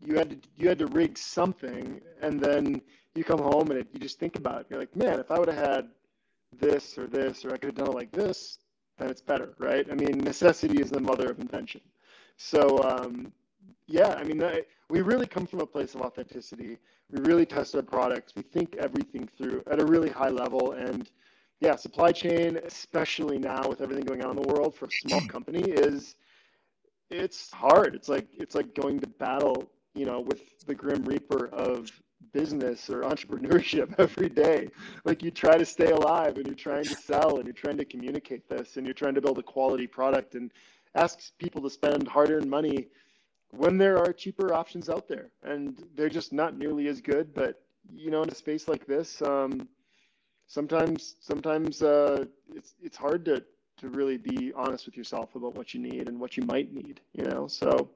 [0.00, 2.80] you had to you had to rig something and then
[3.14, 5.38] you come home and it, you just think about it you're like man if i
[5.38, 5.88] would have had
[6.58, 8.58] this or this or i could have done it like this
[8.98, 9.86] then it's better, right?
[9.90, 11.80] I mean, necessity is the mother of invention.
[12.36, 13.32] So, um,
[13.86, 14.42] yeah, I mean,
[14.88, 16.78] we really come from a place of authenticity.
[17.10, 18.32] We really test our products.
[18.34, 20.72] We think everything through at a really high level.
[20.72, 21.10] And
[21.60, 25.20] yeah, supply chain, especially now with everything going on in the world for a small
[25.28, 26.16] company, is
[27.10, 27.94] it's hard.
[27.94, 31.90] It's like it's like going to battle, you know, with the grim reaper of
[32.32, 34.68] business or entrepreneurship every day.
[35.04, 37.84] Like you try to stay alive and you're trying to sell and you're trying to
[37.84, 40.52] communicate this and you're trying to build a quality product and
[40.94, 42.88] ask people to spend hard earned money
[43.50, 47.34] when there are cheaper options out there and they're just not nearly as good.
[47.34, 47.62] But,
[47.94, 49.68] you know, in a space like this, um,
[50.46, 53.42] sometimes sometimes uh, it's it's hard to
[53.76, 57.00] to really be honest with yourself about what you need and what you might need.
[57.12, 57.90] You know, so.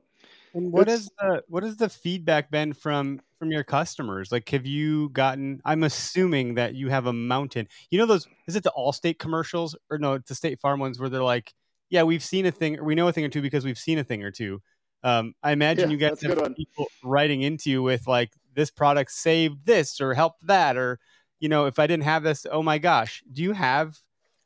[0.55, 4.33] And what is the what is the feedback been from from your customers?
[4.33, 5.61] Like, have you gotten?
[5.64, 7.68] I'm assuming that you have a mountain.
[7.90, 8.27] You know those?
[8.46, 10.14] Is it the Allstate commercials or no?
[10.14, 11.55] It's the State Farm ones where they're like,
[11.90, 13.98] "Yeah, we've seen a thing, or we know a thing or two because we've seen
[13.98, 14.61] a thing or two.
[15.03, 19.12] Um, I imagine Yeah, you guys have people writing into you with like, "This product
[19.12, 20.98] saved this or helped that," or
[21.40, 23.22] you know, if I didn't have this, oh my gosh.
[23.33, 23.96] Do you have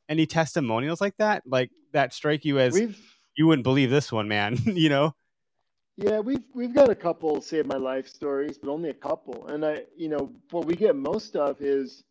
[0.08, 1.42] any testimonials like that?
[1.46, 2.98] Like that strike you as We've
[3.36, 4.58] you wouldn't believe this one, man?
[4.64, 5.14] you know?
[6.02, 9.46] Yeah, we've we've got a couple save my life stories, but only a couple.
[9.46, 12.02] And I, you know, what we get most of is,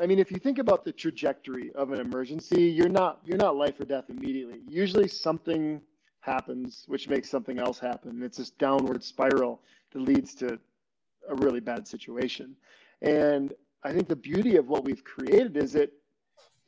[0.00, 3.56] I mean, if you think about the trajectory of an emergency, you're not you're not
[3.56, 4.60] life or death immediately.
[4.68, 5.80] Usually something
[6.20, 8.22] happens which makes something else happen.
[8.22, 9.60] It's this downward spiral
[9.92, 10.60] that leads to
[11.28, 12.54] a really bad situation.
[13.02, 15.94] And I think the beauty of what we've created is it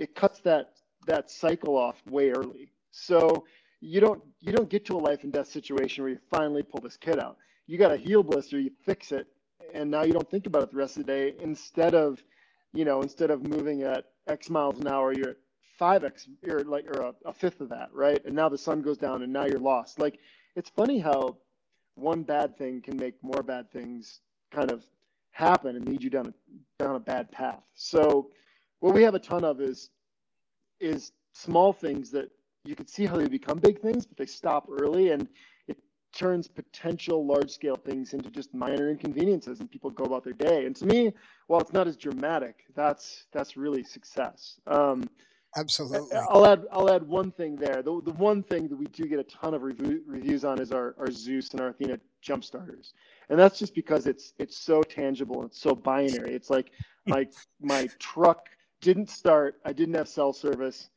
[0.00, 0.72] it cuts that
[1.06, 2.72] that cycle off way early.
[2.90, 3.44] So
[3.82, 6.80] you don't you don't get to a life and death situation where you finally pull
[6.80, 7.36] this kid out.
[7.66, 9.26] You got a heel blister, you fix it,
[9.74, 11.34] and now you don't think about it the rest of the day.
[11.40, 12.22] Instead of,
[12.72, 15.36] you know, instead of moving at X miles an hour, you're at
[15.78, 18.24] five X or like or a, a fifth of that, right?
[18.24, 19.98] And now the sun goes down and now you're lost.
[19.98, 20.20] Like
[20.54, 21.36] it's funny how
[21.96, 24.20] one bad thing can make more bad things
[24.52, 24.84] kind of
[25.32, 27.64] happen and lead you down a down a bad path.
[27.74, 28.30] So
[28.78, 29.90] what we have a ton of is
[30.78, 32.30] is small things that
[32.64, 35.28] you can see how they become big things, but they stop early and
[35.66, 35.78] it
[36.14, 40.66] turns potential large scale things into just minor inconveniences and people go about their day.
[40.66, 41.12] And to me,
[41.48, 44.60] while it's not as dramatic, that's that's really success.
[44.66, 45.08] Um,
[45.54, 46.16] Absolutely.
[46.30, 47.82] I'll add I'll add one thing there.
[47.82, 50.72] The, the one thing that we do get a ton of review, reviews on is
[50.72, 52.94] our, our Zeus and our Athena jump starters,
[53.28, 56.32] and that's just because it's it's so tangible and it's so binary.
[56.34, 56.70] It's like
[57.06, 57.28] my
[57.60, 58.48] my truck
[58.80, 59.60] didn't start.
[59.66, 60.88] I didn't have cell service.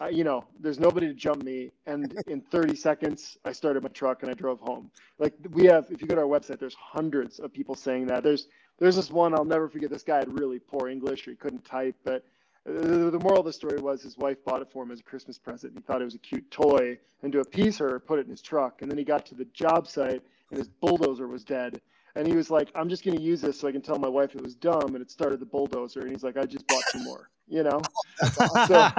[0.00, 3.88] Uh, you know, there's nobody to jump me, and in 30 seconds, I started my
[3.90, 4.90] truck and I drove home.
[5.18, 8.24] Like we have, if you go to our website, there's hundreds of people saying that.
[8.24, 9.90] There's there's this one I'll never forget.
[9.90, 12.24] This guy had really poor English, or he couldn't type, but
[12.68, 15.02] uh, the moral of the story was his wife bought it for him as a
[15.02, 15.74] Christmas present.
[15.74, 18.40] He thought it was a cute toy and to appease her, put it in his
[18.40, 18.80] truck.
[18.80, 21.80] And then he got to the job site and his bulldozer was dead.
[22.16, 24.08] And he was like, I'm just going to use this so I can tell my
[24.08, 24.94] wife it was dumb.
[24.94, 26.00] And it started the bulldozer.
[26.00, 27.80] And he's like, I just bought two more, you know?
[28.66, 28.90] So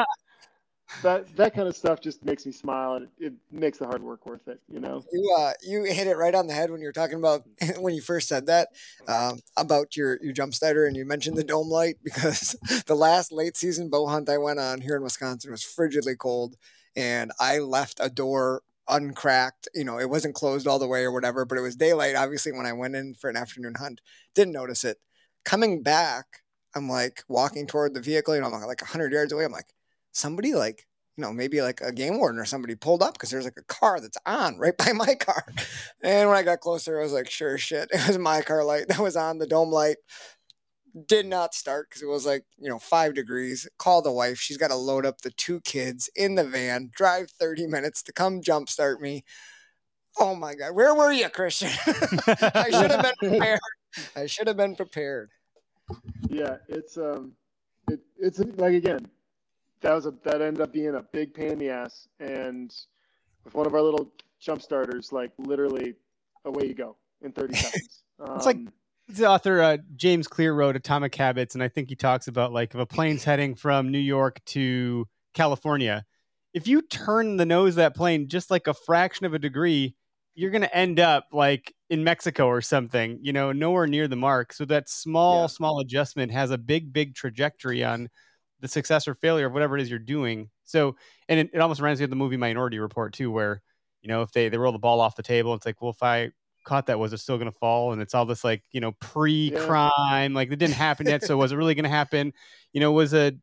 [1.01, 4.25] that, that kind of stuff just makes me smile and it, makes the hard work
[4.25, 5.03] worth it, you know?
[5.11, 7.43] You uh, you hit it right on the head when you were talking about
[7.79, 8.69] when you first said that
[9.07, 13.31] um, about your your jump starter, and you mentioned the dome light because the last
[13.31, 16.55] late season bow hunt I went on here in Wisconsin was frigidly cold,
[16.95, 19.67] and I left a door uncracked.
[19.73, 22.15] You know, it wasn't closed all the way or whatever, but it was daylight.
[22.15, 24.01] Obviously, when I went in for an afternoon hunt,
[24.33, 24.97] didn't notice it.
[25.43, 26.43] Coming back,
[26.75, 28.35] I'm like walking toward the vehicle.
[28.35, 29.45] You know, I'm like hundred yards away.
[29.45, 29.73] I'm like,
[30.15, 33.45] somebody like you know, maybe like a game warden or somebody pulled up because there's
[33.45, 35.45] like a car that's on right by my car.
[36.01, 38.87] And when I got closer, I was like, sure shit, it was my car light
[38.87, 39.37] that was on.
[39.37, 39.97] The dome light
[41.07, 43.67] did not start because it was like, you know, five degrees.
[43.77, 44.39] Call the wife.
[44.39, 48.13] She's got to load up the two kids in the van, drive 30 minutes to
[48.13, 49.23] come jumpstart me.
[50.17, 50.73] Oh my God.
[50.73, 51.69] Where were you, Christian?
[51.87, 53.59] I should have been prepared.
[54.15, 55.31] I should have been prepared.
[56.29, 57.33] Yeah, it's um,
[57.89, 59.07] it, it's like again,
[59.85, 62.75] that was a that ended up being a big pain in the ass, and
[63.43, 65.93] with one of our little jump starters, like literally,
[66.45, 68.03] away you go in thirty seconds.
[68.19, 68.57] Um, It's like-
[69.07, 72.73] the author uh, James Clear wrote Atomic Habits, and I think he talks about like
[72.73, 76.03] if a plane's heading from New York to California,
[76.55, 79.93] if you turn the nose of that plane just like a fraction of a degree,
[80.33, 84.15] you're going to end up like in Mexico or something, you know, nowhere near the
[84.15, 84.51] mark.
[84.53, 85.47] So that small, Yeah.
[85.47, 88.09] small adjustment has a big, big trajectory on
[88.59, 90.49] the success or failure of whatever it is you're doing.
[90.63, 90.95] So,
[91.29, 93.61] and it, it almost reminds me of the movie Minority Report too, where
[94.01, 96.01] you know if they they roll the ball off the table, it's like, well, if
[96.03, 96.31] I
[96.63, 97.93] caught that, was it still going to fall?
[97.93, 101.51] And it's all this like you know pre-crime, like it didn't happen yet, so was
[101.51, 102.33] it really going to happen?
[102.73, 103.33] You know, was a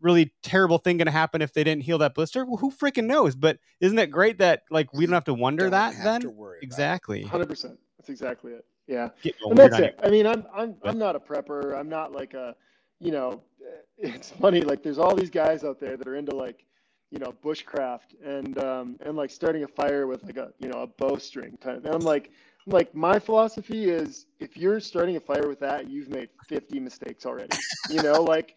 [0.00, 2.44] really terrible thing going to happen if they didn't heal that blister?
[2.44, 3.34] Well, who freaking knows?
[3.34, 6.22] But isn't it great that like we don't have to wonder Don't that then?
[6.62, 7.22] Exactly.
[7.22, 7.78] hundred percent.
[7.98, 8.64] That's exactly it.
[8.86, 9.08] Yeah.
[9.44, 9.98] And that's it.
[10.02, 11.76] I mean, I'm I'm I'm not a prepper.
[11.78, 12.54] I'm not like a,
[13.00, 13.42] you know,
[13.98, 14.60] it's funny.
[14.60, 16.64] Like there's all these guys out there that are into like,
[17.10, 20.82] you know, bushcraft and um and like starting a fire with like a you know
[20.82, 21.84] a bowstring kind of.
[21.84, 22.30] And I'm like,
[22.66, 27.24] like my philosophy is if you're starting a fire with that, you've made 50 mistakes
[27.26, 27.56] already.
[27.90, 28.56] You know, like.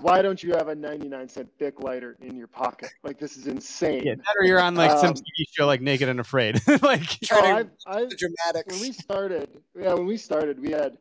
[0.00, 2.88] Why don't you have a 99 cent Bic lighter in your pocket?
[3.04, 4.04] Like this is insane.
[4.06, 6.62] Yeah, that or you're on like some Um, TV show like Naked and Afraid.
[6.82, 8.72] like Oh, Trying I've, I've, The dramatics.
[8.72, 10.96] when we started, yeah, when we started, we had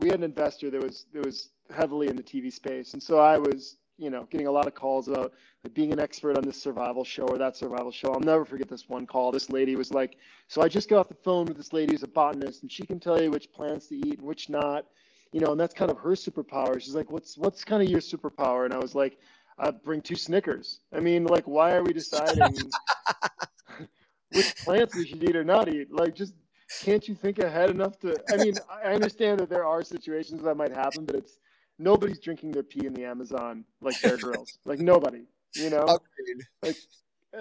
[0.00, 3.18] we had an investor that was that was heavily in the TV space, and so
[3.18, 5.32] I was, you know, getting a lot of calls about
[5.64, 8.12] like, being an expert on this survival show or that survival show.
[8.12, 9.32] I'll never forget this one call.
[9.32, 10.16] This lady was like,
[10.48, 12.84] "So I just got off the phone with this lady who's a botanist, and she
[12.84, 14.86] can tell you which plants to eat and which not."
[15.32, 16.80] You know, and that's kind of her superpower.
[16.80, 19.18] She's like, "What's what's kind of your superpower?" And I was like,
[19.58, 22.56] "I bring two Snickers." I mean, like, why are we deciding
[24.32, 25.92] which plants we should eat or not eat?
[25.92, 26.34] Like, just
[26.82, 28.16] can't you think ahead enough to?
[28.32, 31.38] I mean, I understand that there are situations that might happen, but it's
[31.78, 34.58] nobody's drinking their pee in the Amazon like Bear Grylls.
[34.64, 35.22] like nobody,
[35.54, 35.84] you know.
[35.84, 36.42] Agreed.
[36.62, 36.76] Like,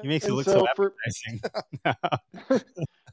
[0.02, 1.42] He makes it look so, for- appetizing.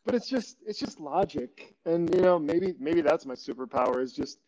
[0.05, 4.13] but it's just it's just logic, and you know maybe maybe that's my superpower is
[4.13, 4.39] just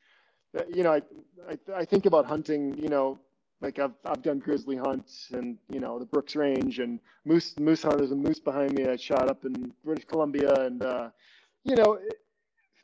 [0.52, 1.02] that, you know I,
[1.50, 3.18] I I think about hunting, you know.
[3.62, 7.82] Like I've I've done grizzly hunts and you know the Brooks Range and moose moose
[7.82, 7.96] hunt.
[7.96, 8.86] There's a moose behind me.
[8.86, 11.08] I shot up in British Columbia and uh,
[11.64, 12.20] you know, it-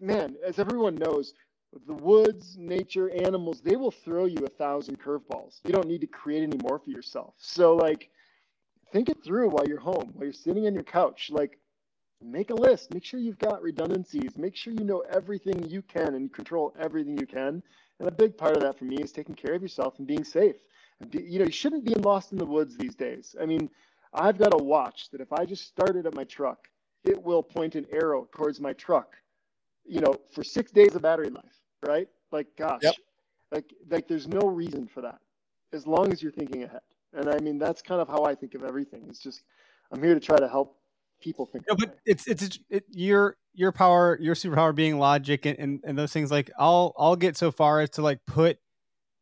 [0.01, 1.35] man, as everyone knows,
[1.87, 5.61] the woods, nature, animals, they will throw you a thousand curveballs.
[5.65, 7.35] You don't need to create any more for yourself.
[7.39, 8.11] So, like,
[8.93, 11.31] think it through while you're home, while you're sitting on your couch.
[11.31, 11.59] Like,
[12.23, 12.93] make a list.
[12.93, 14.37] Make sure you've got redundancies.
[14.37, 17.63] Make sure you know everything you can and control everything you can.
[17.99, 20.25] And a big part of that for me is taking care of yourself and being
[20.25, 20.57] safe.
[21.13, 23.35] You know, you shouldn't be lost in the woods these days.
[23.41, 23.71] I mean,
[24.13, 26.69] I've got a watch that if I just started at my truck,
[27.05, 29.17] it will point an arrow towards my truck,
[29.85, 32.09] you know, for six days of battery life, right?
[32.31, 32.95] Like, gosh, Yep.
[33.51, 35.21] like, like there's no reason for that
[35.73, 36.81] as long as you're thinking ahead.
[37.13, 39.05] And I mean, that's kind of how I think of everything.
[39.09, 39.43] It's just,
[39.91, 40.79] I'm here to try to help
[41.21, 41.65] people think.
[41.69, 45.99] No, but it's it's it, your your power, your superpower being logic and, and and
[45.99, 46.31] those things.
[46.31, 48.59] Like I'll I'll get so far as to like put,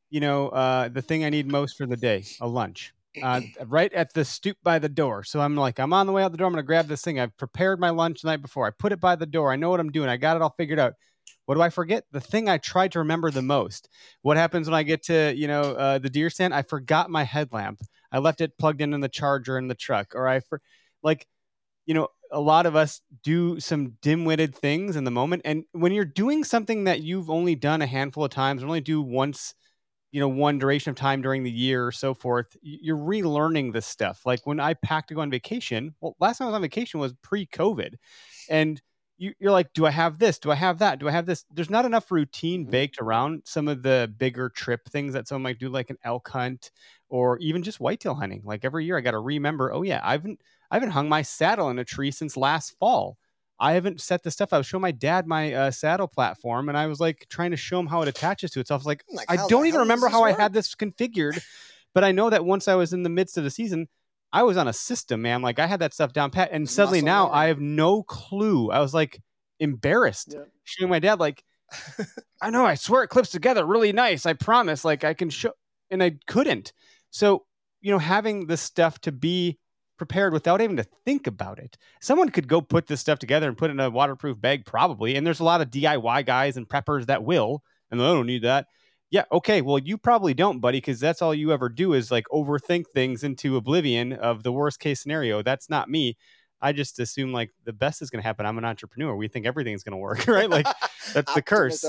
[0.09, 3.93] you know, uh, the thing I need most for the day, a lunch, uh, right
[3.93, 5.25] at the stoop by the door.
[5.25, 6.47] So I'm like, I'm on the way out the door.
[6.47, 7.19] I'm gonna grab this thing.
[7.19, 8.67] I've prepared my lunch the night before.
[8.67, 9.53] I put it by the door.
[9.53, 10.09] I know what I'm doing.
[10.09, 10.95] I got it all figured out.
[11.51, 12.05] What do I forget?
[12.13, 13.89] The thing I tried to remember the most.
[14.23, 16.55] What happens when I get to you know uh, the deer stand?
[16.55, 17.81] I forgot my headlamp.
[18.13, 20.63] I left it plugged in in the charger in the truck, or I for
[21.03, 21.27] like
[21.87, 25.43] you know, a lot of us do some dim-witted things in the moment.
[25.45, 29.03] And when you're doing something that you've only done a handful of times, only do
[29.03, 29.57] once,
[30.13, 33.87] you know, one duration of time during the year or so forth, you're relearning this
[33.87, 34.21] stuff.
[34.25, 37.01] Like when I packed to go on vacation, well, last time I was on vacation
[37.01, 37.95] was pre-COVID,
[38.49, 38.81] and
[39.21, 40.39] you, you're like, do I have this?
[40.39, 40.99] Do I have that?
[40.99, 41.45] Do I have this?
[41.53, 42.71] There's not enough routine Mhm.
[42.71, 46.29] baked around some of the bigger trip things that someone might do, like an elk
[46.29, 46.71] hunt
[47.11, 48.41] or even just whitetail hunting.
[48.45, 49.73] Like every year, I got to remember.
[49.73, 53.19] Oh yeah, I haven't I haven't hung my saddle in a tree since last fall.
[53.59, 54.55] I haven't set the stuff.
[54.55, 57.59] I was showing my dad my uh, saddle platform, and I was like trying to
[57.59, 58.87] show him how it attaches to itself.
[58.87, 61.43] Like, Like, I don't even remember how I had this configured,
[61.93, 63.89] but I know that once I was in the midst of the season,
[64.33, 65.43] I was on a system, man.
[65.43, 67.39] Like I had that stuff down pat, and suddenly Muscle now memory.
[67.39, 68.71] I have no clue.
[68.71, 69.21] I was like
[69.59, 70.45] embarrassed Yeah.
[70.65, 71.43] showing my dad, like,
[72.43, 74.27] I know, I swear it clips together really nice.
[74.27, 74.85] I promise.
[74.85, 75.53] Like I can show,
[75.91, 76.73] and I couldn't.
[77.11, 77.45] So
[77.81, 79.59] you know, having this stuff to be
[79.97, 81.77] prepared without having to think about it.
[82.01, 85.15] Someone could go put this stuff together and put it in a waterproof bag, probably.
[85.17, 88.43] And there's a lot of DIY guys and preppers that will, and I don't need
[88.45, 88.67] that.
[89.11, 89.61] Yeah, okay.
[89.61, 93.25] Well, you probably don't, buddy, because that's all you ever do is like overthink things
[93.25, 95.43] into oblivion of the worst case scenario.
[95.43, 96.17] That's not me.
[96.63, 98.47] I just assume like the best is going to happen.
[98.47, 99.17] I'm an entrepreneur.
[99.17, 100.49] We think everything's going to work, right?
[100.49, 100.67] Like,
[101.13, 101.85] that's the curse.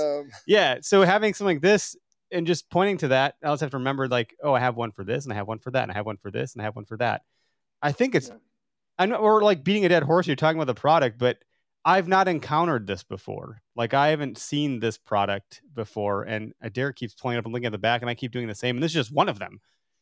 [0.46, 0.78] Yeah.
[0.80, 1.94] So having something like this
[2.32, 4.90] and just pointing to that, I also have to remember like, oh, I have one
[4.90, 6.62] for this, and I have one for that, and I have one for this, and
[6.62, 7.22] I have one for that.
[7.82, 8.36] I think it's Yeah.
[8.98, 10.26] I know we're like beating a dead horse.
[10.26, 11.38] You're talking about the product, but
[11.84, 13.60] I've not encountered this before.
[13.74, 17.66] Like I haven't seen this product before, and uh, Derek keeps pulling up and looking
[17.66, 18.76] at the back, and I keep doing the same.
[18.76, 19.60] And this is just one of them.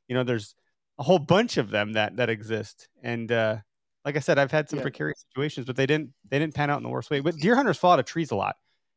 [0.09, 0.55] You know, there's
[0.99, 2.89] a whole bunch of them that that exist.
[3.03, 3.57] And uh,
[4.05, 4.85] like I said, I've had some Yeah.
[4.85, 7.21] precarious situations, but they didn't they didn't pan out in the worst way.
[7.21, 8.57] But deer hunters fall out of trees a lot.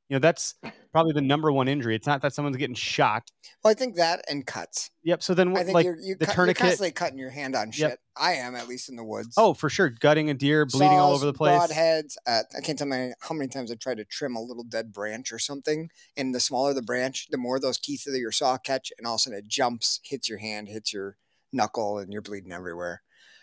[0.09, 0.55] You know, that's
[0.91, 1.95] probably the number one injury.
[1.95, 3.31] It's not that someone's getting shot.
[3.63, 4.91] Well, I think that and cuts.
[5.03, 5.23] Yep.
[5.23, 7.29] So then, I what, think like you're, you the cut, tourniquet- you're constantly cutting your
[7.29, 7.89] hand on shit.
[7.89, 7.99] Yep.
[8.15, 9.33] I am, at least in the woods.
[9.37, 11.59] oh, for sure, gutting a deer, bleeding all over the place.
[11.59, 12.17] Broadheads.
[12.27, 14.91] Uh, I can't tell my how many times I tried to trim a little dead
[14.91, 15.89] branch or something.
[16.15, 19.15] And the smaller the branch, the more those teeth of your saw catch, and all
[19.15, 21.17] of a sudden it jumps, hits your hand, hits your
[21.51, 23.01] knuckle, and you're bleeding everywhere.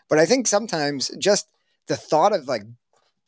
[0.08, 1.48] But I think sometimes just
[1.86, 2.62] the thought of like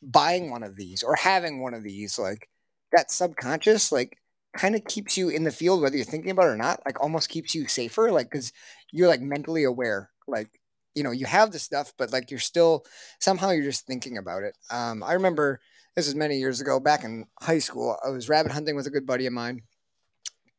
[0.01, 2.47] buying one of these or having one of these, like
[2.93, 4.17] that subconscious, like
[4.55, 7.01] kind of keeps you in the field, whether you're thinking about it or not, like
[7.01, 8.53] almost keeps you safer, like because
[8.91, 10.59] you're like mentally aware, like
[10.95, 12.85] you know you have the stuff, but like you're still
[13.19, 14.57] somehow you're just thinking about it.
[14.71, 15.59] Um, I remember
[15.95, 17.97] this was many years ago, back in high school.
[18.05, 19.61] I was rabbit hunting with a good buddy of mine.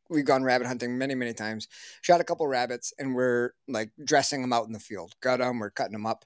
[0.09, 1.67] We've gone rabbit hunting many, many times.
[2.01, 5.15] Shot a couple rabbits, and we're like dressing them out in the field.
[5.21, 6.25] Got them, we're cutting them up,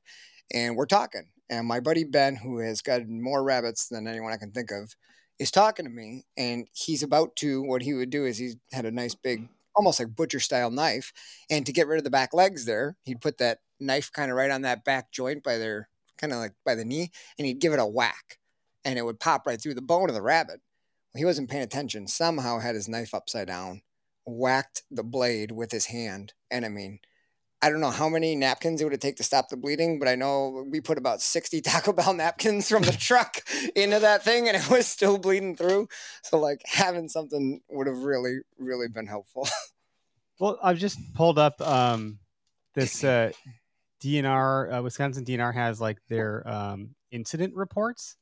[0.53, 1.30] and we're talking.
[1.49, 4.95] And my buddy Ben, who has got more rabbits than anyone I can think of,
[5.40, 7.64] is talking to me, and he's about to.
[7.64, 11.14] What he would do is he had a nice big almost like butcher style knife.
[11.50, 14.38] And to get rid of the back legs there, he'd put that knife kind of
[14.38, 17.62] right on that back joint by their kind of like by the knee, and he'd
[17.62, 18.38] give it a whack,
[18.84, 20.60] and it would pop right through the bone of the rabbit.
[21.16, 22.08] He wasn't paying attention.
[22.08, 23.82] Somehow had his knife upside down,
[24.26, 27.00] whacked the blade with his hand, and I mean,
[27.62, 30.07] I don't know how many napkins it would have take to stop the bleeding, but
[30.07, 33.41] I know we put about 60 Taco Bell napkins from the truck
[33.76, 35.88] into that thing and it was still bleeding through.
[36.24, 39.47] So, like, having something would have really, really been helpful.
[40.39, 42.18] Well, I've just pulled up um,
[42.74, 43.34] this uh,
[44.01, 48.16] DNR, uh, Wisconsin DNR has like their um, incident reports.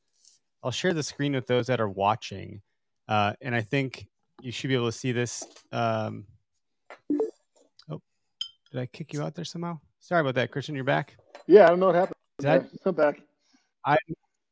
[0.64, 2.64] I'll share the screen with those that are watching.
[3.08, 4.08] Uh, and I think
[4.42, 5.46] you should be able to see this.
[5.72, 6.26] Um,
[8.72, 9.80] did I kick you out there somehow?
[10.00, 10.76] Sorry about that, Christian.
[10.76, 11.18] You're back.
[11.48, 12.16] Yeah, I don't know what happened.
[12.40, 13.22] That, I'm back.
[13.86, 13.98] I,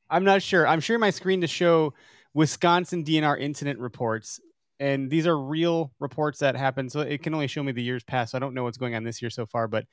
[0.09, 0.67] I'm not sure.
[0.67, 1.93] I'm sharing my screen to show
[2.33, 4.39] Wisconsin DNR incident reports,
[4.79, 6.91] and these are real reports that happened.
[6.91, 8.31] So it can only show me the years past.
[8.31, 9.67] So I don't know what's going on this year so far.
[9.67, 9.85] But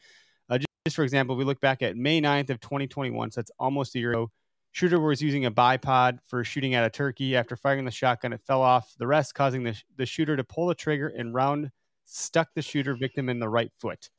[0.48, 3.30] uh, just, just for example, we look back at May 9th of 2021.
[3.30, 4.30] So that's almost a year ago.
[4.72, 7.36] Shooter was using a bipod for shooting at a turkey.
[7.36, 10.66] After firing the shotgun, it fell off the rest, causing the, the shooter to pull
[10.66, 11.70] the trigger and round
[12.12, 14.10] stuck the shooter victim in the right foot.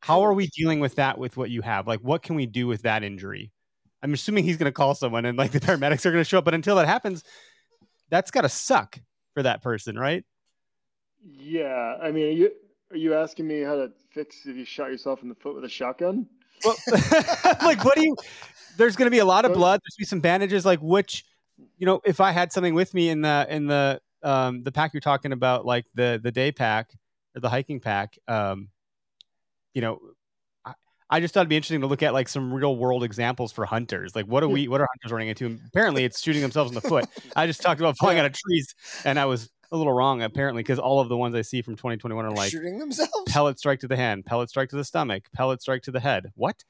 [0.00, 1.86] How are we dealing with that with what you have?
[1.86, 3.52] Like, what can we do with that injury?
[4.02, 6.38] I'm assuming he's going to call someone and like the paramedics are going to show
[6.38, 6.44] up.
[6.44, 7.22] But until that happens,
[8.08, 8.98] that's got to suck
[9.34, 10.24] for that person, right?
[11.22, 12.50] Yeah, I mean, are you
[12.90, 15.64] are you asking me how to fix if you shot yourself in the foot with
[15.64, 16.26] a shotgun?
[16.64, 16.76] Well,
[17.62, 18.16] like, what do you?
[18.76, 19.80] There's going to be a lot of blood.
[19.84, 20.64] There's be some bandages.
[20.64, 21.24] Like, which,
[21.78, 24.94] you know, if I had something with me in the in the um the pack
[24.94, 26.90] you're talking about, like the the day pack
[27.34, 28.68] or the hiking pack, um,
[29.74, 30.00] you know,
[30.64, 30.74] I,
[31.08, 33.64] I just thought it'd be interesting to look at like some real world examples for
[33.64, 34.14] hunters.
[34.14, 34.68] Like, what are we?
[34.68, 35.46] What are hunters running into?
[35.46, 37.06] And apparently, it's shooting themselves in the foot.
[37.36, 38.74] I just talked about falling out of trees,
[39.04, 41.76] and I was a little wrong apparently because all of the ones I see from
[41.76, 43.12] 2021 are like shooting themselves.
[43.28, 46.32] pellet strike to the hand, pellet strike to the stomach, pellet strike to the head.
[46.34, 46.64] What?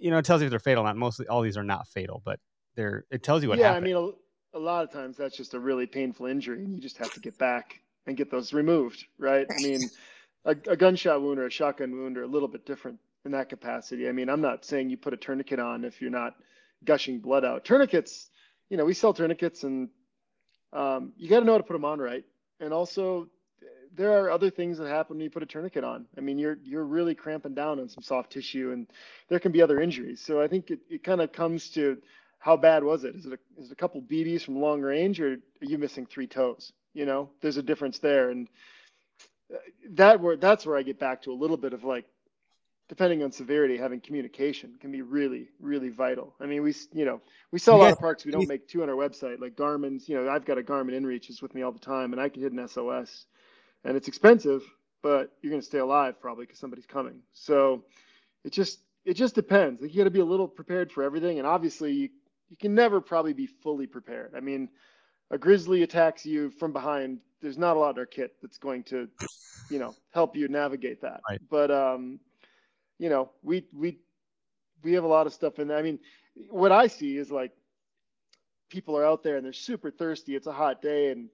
[0.00, 0.82] You know, it tells you if they're fatal.
[0.82, 2.40] or Not mostly all these are not fatal, but
[2.74, 3.04] they're.
[3.10, 3.84] It tells you what yeah, happened.
[3.84, 4.14] I mean,
[4.54, 7.12] a, a lot of times that's just a really painful injury, and you just have
[7.14, 9.46] to get back and get those removed, right?
[9.50, 9.80] I mean,
[10.44, 13.48] a, a gunshot wound or a shotgun wound are a little bit different in that
[13.48, 14.08] capacity.
[14.08, 16.34] I mean, I'm not saying you put a tourniquet on if you're not
[16.84, 17.64] gushing blood out.
[17.64, 18.30] Tourniquets,
[18.70, 19.88] you know, we sell tourniquets, and
[20.72, 22.24] um, you got to know how to put them on right.
[22.60, 23.28] And also,
[23.94, 26.06] there are other things that happen when you put a tourniquet on.
[26.16, 28.86] I mean, you're you're really cramping down on some soft tissue, and
[29.28, 30.20] there can be other injuries.
[30.20, 31.98] So I think it, it kind of comes to
[32.38, 33.16] how bad was it?
[33.16, 36.06] Is it a, is it a couple BBs from long range, or are you missing
[36.06, 36.72] three toes?
[36.96, 38.48] You know, there's a difference there, and
[39.52, 39.58] uh,
[39.90, 42.06] that where that's where I get back to a little bit of like,
[42.88, 46.34] depending on severity, having communication can be really really vital.
[46.40, 47.20] I mean, we you know
[47.52, 50.08] we sell a lot of parks we don't make two on our website, like Garmin's.
[50.08, 52.30] You know, I've got a Garmin InReach is with me all the time, and I
[52.30, 53.26] can hit an SOS,
[53.84, 54.62] and it's expensive,
[55.02, 57.20] but you're going to stay alive probably because somebody's coming.
[57.34, 57.84] So
[58.42, 59.82] it just it just depends.
[59.82, 62.08] Like you got to be a little prepared for everything, and obviously you,
[62.48, 64.32] you can never probably be fully prepared.
[64.34, 64.70] I mean,
[65.30, 67.18] a grizzly attacks you from behind.
[67.40, 69.08] There's not a lot in our kit that's going to,
[69.70, 71.20] you know, help you navigate that.
[71.28, 71.40] Right.
[71.50, 72.18] But um,
[72.98, 73.98] you know, we we
[74.82, 75.78] we have a lot of stuff in there.
[75.78, 75.98] I mean,
[76.50, 77.52] what I see is like
[78.68, 80.34] people are out there and they're super thirsty.
[80.34, 81.28] It's a hot day, and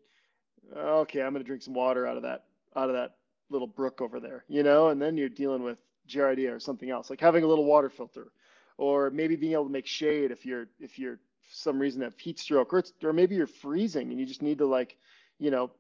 [0.76, 2.44] okay, I'm gonna drink some water out of that
[2.76, 3.16] out of that
[3.50, 4.88] little brook over there, you know.
[4.88, 5.78] And then you're dealing with
[6.08, 8.32] giardia or something else, like having a little water filter,
[8.76, 11.18] or maybe being able to make shade if you're if you're
[11.52, 14.58] some reason have heat stroke, or it's, or maybe you're freezing and you just need
[14.58, 14.96] to like,
[15.38, 15.70] you know,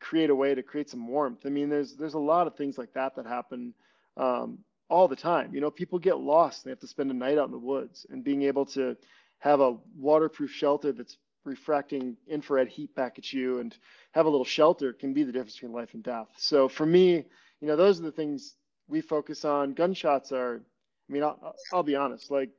[0.00, 1.46] create a way to create some warmth.
[1.46, 3.74] I mean, there's there's a lot of things like that that happen
[4.16, 5.54] um, all the time.
[5.54, 8.06] You know, people get lost; they have to spend a night out in the woods,
[8.10, 8.96] and being able to
[9.38, 13.76] have a waterproof shelter that's refracting infrared heat back at you and
[14.12, 16.28] have a little shelter can be the difference between life and death.
[16.36, 17.24] So for me,
[17.60, 18.56] you know, those are the things
[18.88, 19.72] we focus on.
[19.72, 20.60] Gunshots are,
[21.08, 22.50] I mean, I'll, I'll be honest, like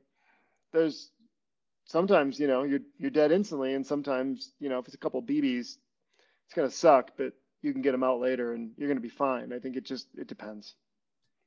[0.72, 1.10] there's
[1.90, 3.74] sometimes, you know, you're, you're dead instantly.
[3.74, 5.76] And sometimes, you know, if it's a couple BBs,
[6.46, 7.32] it's going to suck, but
[7.62, 9.52] you can get them out later and you're going to be fine.
[9.52, 10.76] I think it just, it depends.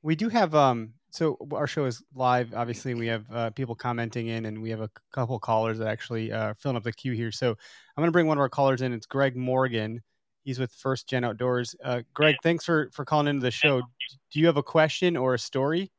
[0.01, 4.27] We do have um so our show is live obviously we have uh, people commenting
[4.27, 7.31] in and we have a couple callers that actually uh filling up the queue here.
[7.31, 8.91] So I'm going to bring one of our callers in.
[8.91, 10.01] It's Greg Morgan.
[10.43, 11.73] He's with First Gen Outdoors.
[11.81, 13.79] Uh Greg, thanks for for calling into the show.
[13.79, 15.89] Do you have a question or a story?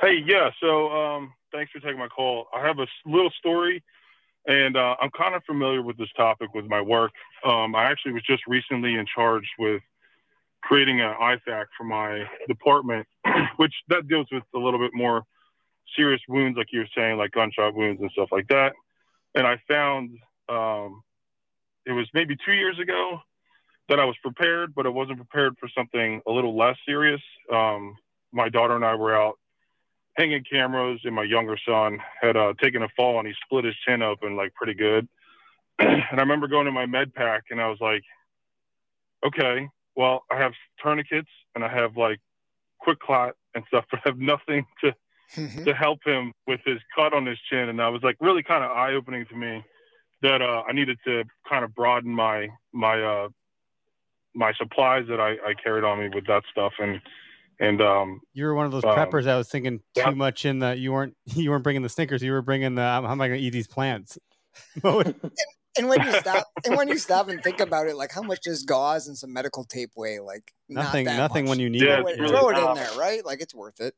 [0.00, 0.50] Hey, yeah.
[0.60, 2.46] So, um, thanks for taking my call.
[2.54, 3.82] I have a little story,
[4.46, 7.12] and uh, I'm kind of familiar with this topic with my work.
[7.44, 9.82] Um, I actually was just recently in charge with
[10.62, 13.06] creating an IFAK for my department,
[13.56, 15.24] which that deals with a little bit more
[15.96, 18.74] serious wounds, like you were saying, like gunshot wounds and stuff like that.
[19.34, 21.02] And I found um,
[21.86, 23.20] it was maybe two years ago
[23.88, 27.20] that I was prepared, but I wasn't prepared for something a little less serious.
[27.52, 27.96] Um,
[28.32, 29.39] my daughter and I were out
[30.16, 33.74] hanging cameras, and my younger son had uh, taken a fall and he split his
[33.86, 35.08] chin open like pretty good.
[35.78, 38.02] and I remember going to my med pack and I was like,
[39.24, 40.52] okay, well, I have
[40.82, 42.20] tourniquets and I have like
[42.80, 44.94] quick clot and stuff, but I have nothing to
[45.36, 45.64] Mhm.
[45.64, 47.68] to help him with his cut on his chin.
[47.68, 49.64] And that was like really kind of eye opening to me
[50.22, 53.28] that uh, I needed to kind of broaden my my uh,
[54.34, 56.72] my supplies that I, I carried on me with that stuff.
[56.80, 57.00] And
[57.60, 60.10] and um, You were one of those Um, preppers that was thinking too yeah.
[60.10, 60.76] much in the.
[60.76, 61.16] You weren't.
[61.36, 62.22] You weren't bringing the Snickers.
[62.22, 62.82] You were bringing the.
[62.82, 64.18] How am I going to eat these plants?
[64.82, 65.14] mode.
[65.78, 68.40] And when you stop, and when you stop and think about it, like how much
[68.42, 70.18] does gauze and some medical tape weigh?
[70.18, 71.04] Like not nothing.
[71.04, 71.50] that Nothing much.
[71.50, 72.06] when you need Yeah, it.
[72.08, 72.74] it, really throw it in not.
[72.76, 73.24] there, right?
[73.24, 73.94] Like it's worth it.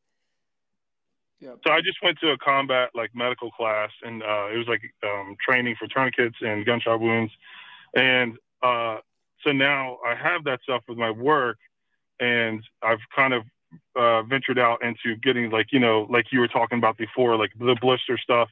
[1.40, 4.82] so I just went to a combat like medical class, and uh, it was like
[5.02, 7.32] um, training for tourniquets and gunshot wounds.
[7.96, 8.98] And uh,
[9.42, 11.56] so now I have that stuff with my work,
[12.20, 13.42] and I've kind of
[13.96, 17.52] uh, ventured out into getting like you know like you were talking about before, like
[17.58, 18.48] the blister stuff.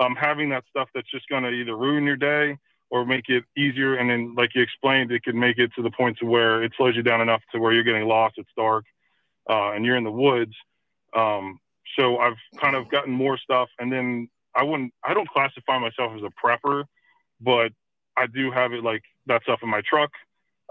[0.00, 2.56] Um, having that stuff that's just going to either ruin your day
[2.90, 5.90] or make it easier, and then like you explained, it could make it to the
[5.90, 8.34] point to where it slows you down enough to where you're getting lost.
[8.38, 8.84] It's dark,
[9.48, 10.54] uh, and you're in the woods.
[11.14, 11.58] Um,
[11.98, 16.12] so I've kind of gotten more stuff, and then I wouldn't, I don't classify myself
[16.16, 16.84] as a prepper,
[17.40, 17.72] but
[18.16, 20.10] I do have it like that stuff in my truck.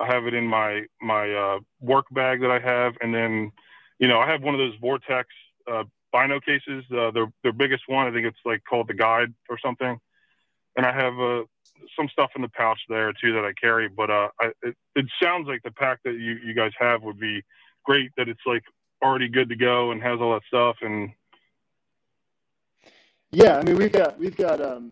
[0.01, 3.51] I have it in my my uh, work bag that I have, and then
[3.99, 5.29] you know I have one of those Vortex
[5.71, 6.83] uh, bino cases.
[6.91, 9.99] Uh, their their biggest one, I think it's like called the Guide or something,
[10.75, 11.43] and I have uh,
[11.95, 13.87] some stuff in the pouch there too that I carry.
[13.87, 17.19] But uh, I, it, it sounds like the pack that you you guys have would
[17.19, 17.43] be
[17.83, 18.11] great.
[18.17, 18.63] That it's like
[19.03, 21.11] already good to go and has all that stuff and
[23.31, 24.91] Yeah, I mean we've got we've got um,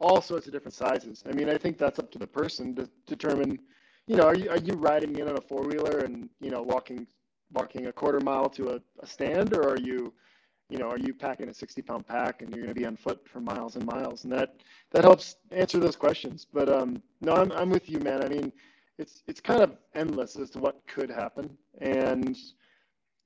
[0.00, 1.22] all sorts of different sizes.
[1.28, 3.58] I mean, I think that's up to the person to determine.
[4.10, 6.62] You know, are you are you riding in on a four wheeler and you know
[6.62, 7.06] walking
[7.52, 10.12] walking a quarter mile to a, a stand, or are you,
[10.68, 12.96] you know, are you packing a sixty pound pack and you're going to be on
[12.96, 14.24] foot for miles and miles?
[14.24, 14.56] And that
[14.90, 16.46] that helps answer those questions.
[16.52, 18.24] But um, no, I'm I'm with you, man.
[18.24, 18.52] I mean,
[18.98, 22.36] it's it's kind of endless as to what could happen, and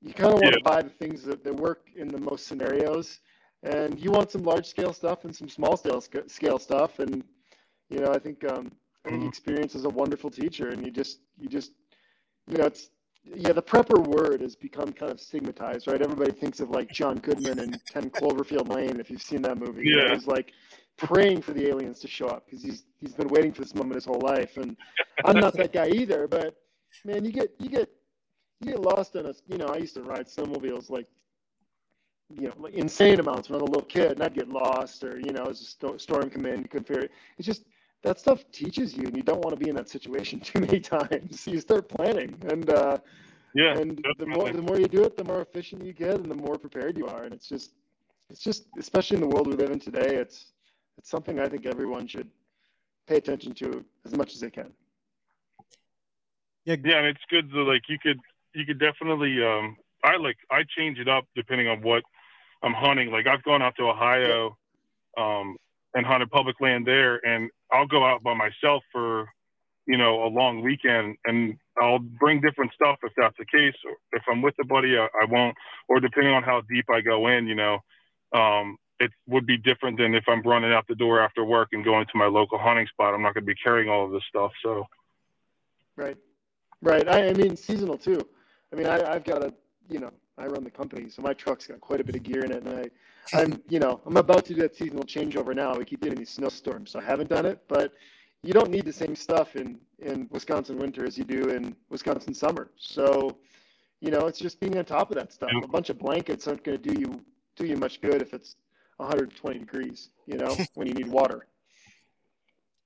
[0.01, 3.19] you kind of want to buy the things that, that work in the most scenarios
[3.63, 7.23] and you want some large scale stuff and some small scale scale stuff and
[7.89, 8.71] you know i think um
[9.09, 9.27] think Mhm.
[9.27, 11.71] experience is a wonderful teacher and you just you just
[12.47, 12.89] you know it's
[13.23, 17.17] yeah the prepper word has become kind of stigmatized right everybody thinks of like john
[17.17, 20.13] goodman and 10 cloverfield lane if you've seen that movie Yeah.
[20.13, 20.53] he's like
[20.97, 23.95] praying for the aliens to show up because he's he's been waiting for this moment
[23.95, 24.77] his whole life and
[25.25, 26.55] i'm not that guy either but
[27.03, 27.89] man you get you get
[28.61, 31.07] you get lost in a you know i used to ride snowmobiles like
[32.33, 35.03] you know like insane amounts when i was a little kid and i'd get lost
[35.03, 37.65] or you know as a sto- storm come in you couldn't figure it it's just
[38.03, 40.79] that stuff teaches you and you don't want to be in that situation too many
[40.79, 41.47] times.
[41.47, 42.97] You start planning and uh
[43.53, 46.25] yeah and the more the more you do it the more efficient you get and
[46.25, 47.71] the more prepared you are and it's just
[48.29, 50.47] it's just especially in the world we live in today it's
[50.97, 52.29] it's something i think everyone should
[53.07, 54.71] pay attention to as much as they can.
[56.65, 58.19] Yeah, yeah and it's good to like you could
[58.53, 62.03] you could definitely um i like i change it up depending on what
[62.63, 63.11] i'm hunting.
[63.11, 64.57] Like i've gone out to ohio
[65.17, 65.55] um
[65.93, 69.27] and hunted public land there and i'll go out by myself for
[69.87, 73.75] you know a long weekend and i'll bring different stuff if that's the case
[74.13, 75.55] if i'm with a buddy I, I won't
[75.89, 77.79] or depending on how deep i go in you know
[78.33, 81.83] um it would be different than if i'm running out the door after work and
[81.83, 84.23] going to my local hunting spot i'm not going to be carrying all of this
[84.29, 84.85] stuff so
[85.95, 86.17] Right.
[86.81, 87.07] Right.
[87.07, 88.27] I, I mean, seasonal too.
[88.71, 89.53] I mean, I, I've got a,
[89.89, 92.43] you know, I run the company, so my truck's got quite a bit of gear
[92.43, 92.63] in it.
[92.65, 92.85] And I,
[93.39, 95.75] I'm, you know, I'm about to do that seasonal changeover now.
[95.75, 97.61] We keep getting these snowstorms, so I haven't done it.
[97.67, 97.93] But
[98.43, 102.33] you don't need the same stuff in, in Wisconsin winter as you do in Wisconsin
[102.33, 102.69] summer.
[102.77, 103.37] So,
[104.01, 105.51] you know, it's just being on top of that stuff.
[105.63, 107.21] A bunch of blankets aren't going to do you
[107.55, 108.57] do you much good if it's
[108.97, 111.47] 120 degrees, you know, when you need water.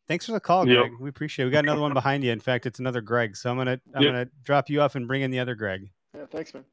[0.08, 0.76] Thanks for the call, Yep.
[0.76, 0.92] Greg.
[1.00, 1.48] We appreciate it.
[1.48, 2.32] We got another one behind you.
[2.32, 3.36] In fact, it's another Greg.
[3.36, 4.12] So I'm gonna I'm Yep.
[4.12, 5.92] gonna drop you off and bring in the other Greg.
[6.16, 6.66] Yeah, thanks, man.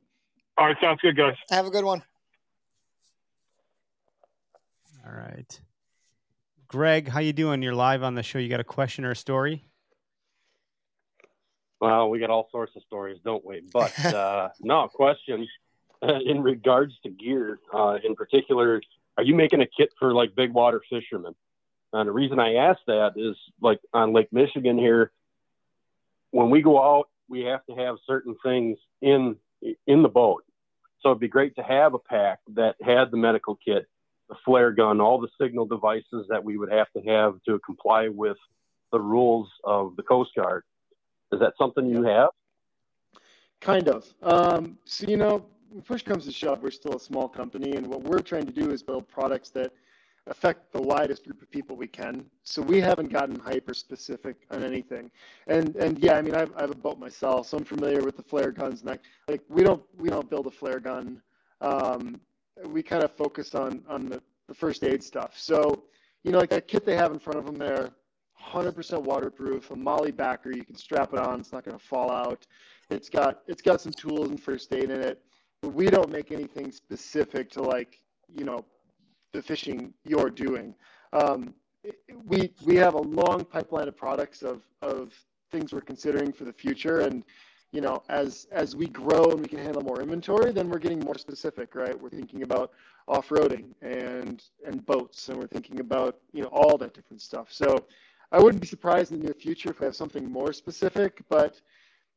[0.58, 2.02] All right sounds good guys Have a good one.
[5.06, 5.60] All right.
[6.66, 7.62] Greg, how you doing?
[7.62, 8.40] You're live on the show.
[8.40, 9.62] You got a question or a story?
[11.80, 13.62] Well, we got all sorts of stories, don't we?
[13.72, 15.46] But uh, no question.
[16.02, 18.82] In regards to gear, uh, in particular,
[19.16, 21.34] are you making a kit for like big water fishermen?
[21.92, 25.12] And the reason I ask that is like on Lake Michigan here,
[26.32, 29.36] when we go out, we have to have certain things in
[29.86, 30.44] in the boat.
[31.06, 33.86] So it'd be great to have a pack that had the medical kit,
[34.28, 38.08] the flare gun, all the signal devices that we would have to have to comply
[38.08, 38.36] with
[38.90, 40.64] the rules of the Coast Guard
[41.30, 42.30] Is that something you have?
[43.60, 44.12] Kind of.
[44.20, 45.46] Um, so, you know,
[45.84, 48.72] push comes to shove, we're still a small company, and what we're trying to do
[48.72, 49.72] is build products that
[50.28, 52.24] affect the widest group of people we can.
[52.42, 55.10] So we haven't gotten hyper specific on anything.
[55.46, 58.16] And and yeah, I mean, I've, I have a boat myself, so I'm familiar with
[58.16, 58.82] the flare guns.
[58.82, 58.98] And I,
[59.28, 61.22] like, we don't we don't build a flare gun.
[61.60, 62.20] Um,
[62.66, 65.34] we kind of focus on on the, the first aid stuff.
[65.36, 65.84] So
[66.24, 67.90] you know, like that kit they have in front of them there,
[68.42, 70.50] 100% waterproof, a MOLLE backer.
[70.50, 72.46] You can strap it on; it's not going to fall out.
[72.90, 75.22] It's got it's got some tools and first aid in it.
[75.62, 78.64] But we don't make anything specific to like you know
[79.32, 80.74] the fishing you're doing.
[81.12, 81.54] Um,
[82.24, 85.12] we we have a long pipeline of products of of
[85.52, 87.24] things we're considering for the future, and
[87.72, 91.00] you know as as we grow and we can handle more inventory, then we're getting
[91.00, 92.00] more specific, right?
[92.00, 92.72] We're thinking about
[93.08, 97.48] off-roading and and boats, and we're thinking about you know all that different stuff.
[97.52, 97.86] So
[98.32, 101.60] I wouldn't be surprised in the near future if we have something more specific, but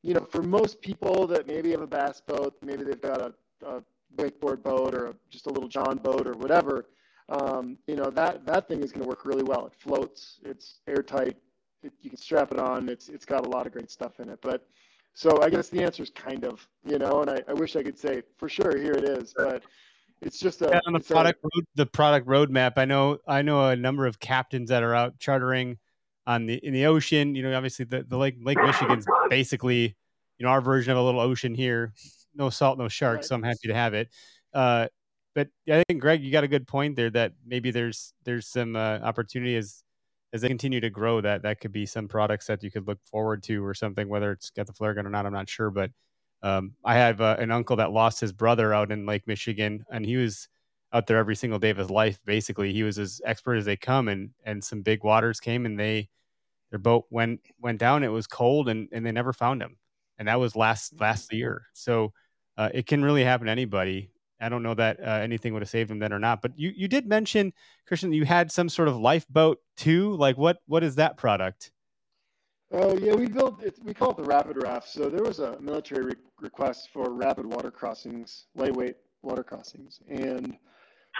[0.02, 3.34] you know, for most people that maybe have a bass boat, maybe they've got a,
[3.66, 3.84] a
[4.16, 6.86] wakeboard boat or a, just a little John boat or whatever,
[7.30, 9.68] um, you know, that, that thing is going to work really well.
[9.68, 11.38] It floats, it's airtight,
[11.84, 14.30] it, you can strap it on, it's, it's got a lot of great stuff in
[14.30, 14.40] it.
[14.42, 14.68] But
[15.14, 17.84] so I guess the answer is kind of, you know, and I, I wish I
[17.84, 19.64] could say for sure, here it is, but
[20.22, 22.74] it's just a, yeah, on the product a, road, the product roadmap.
[22.78, 25.78] I know, I know a number of captains that are out chartering
[26.28, 27.36] on the in the ocean.
[27.36, 29.96] You know, obviously the, the Lake Lake Michigan's basically
[30.38, 31.94] you know our version of a little ocean here.
[32.36, 33.16] No salt, no sharks.
[33.16, 33.26] Right.
[33.26, 34.10] So I'm happy to have it.
[34.54, 34.88] Uh,
[35.40, 38.76] but I think Greg, you got a good point there that maybe there's there's some
[38.76, 39.84] uh, opportunity as
[40.34, 43.00] as they continue to grow that that could be some products that you could look
[43.06, 44.10] forward to or something.
[44.10, 45.70] Whether it's got the flare gun or not, I'm not sure.
[45.72, 45.92] But
[46.44, 50.06] um, I have uh, an uncle that lost his brother out in Lake Michigan, and
[50.06, 50.50] he was
[50.92, 52.20] out there every single day of his life.
[52.26, 55.80] Basically, he was as expert as they come, and and some big waters came, and
[55.80, 56.10] they
[56.70, 58.04] their boat went went down.
[58.04, 59.78] It was cold, and and they never found him.
[60.18, 61.68] And that was last last year.
[61.72, 62.12] So
[62.58, 64.12] uh, it can really happen to anybody.
[64.40, 66.42] I don't know that uh, anything would have saved him then or not.
[66.42, 67.54] But you you did mention
[67.88, 70.16] Christian, you had some sort of lifeboat too.
[70.16, 71.72] Like what what is that product?
[72.72, 73.78] Oh yeah, we built it.
[73.84, 74.90] We call it the Rapid Raft.
[74.90, 80.56] So there was a military re- request for rapid water crossings, lightweight water crossings, and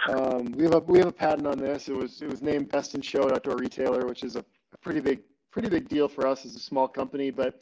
[0.08, 1.88] um, we have a we have a patent on this.
[1.88, 4.44] It was it was named Best in Show at Outdoor Retailer, which is a,
[4.80, 7.60] pretty big pretty big deal for us as a small company, but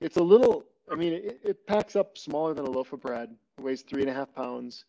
[0.00, 3.30] it's a little, I mean, it, it packs up smaller than a loaf of bread.
[3.58, 4.84] It weighs three and a half pounds.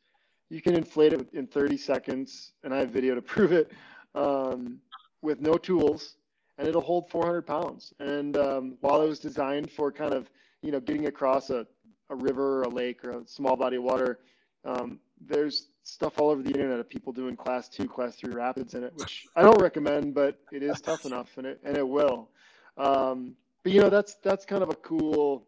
[0.49, 3.71] You can inflate it in 30 seconds, and I have video to prove it,
[4.15, 4.79] um,
[5.21, 6.15] with no tools,
[6.57, 7.93] and it'll hold 400 pounds.
[7.99, 10.29] And um, while it was designed for kind of,
[10.61, 11.65] you know, getting across a,
[12.09, 14.19] a river or a lake or a small body of water,
[14.65, 18.73] um, there's stuff all over the internet of people doing class two, class three rapids
[18.73, 21.87] in it, which I don't recommend, but it is tough enough and it and it
[21.87, 22.29] will.
[22.77, 25.47] Um, but you know, that's that's kind of a cool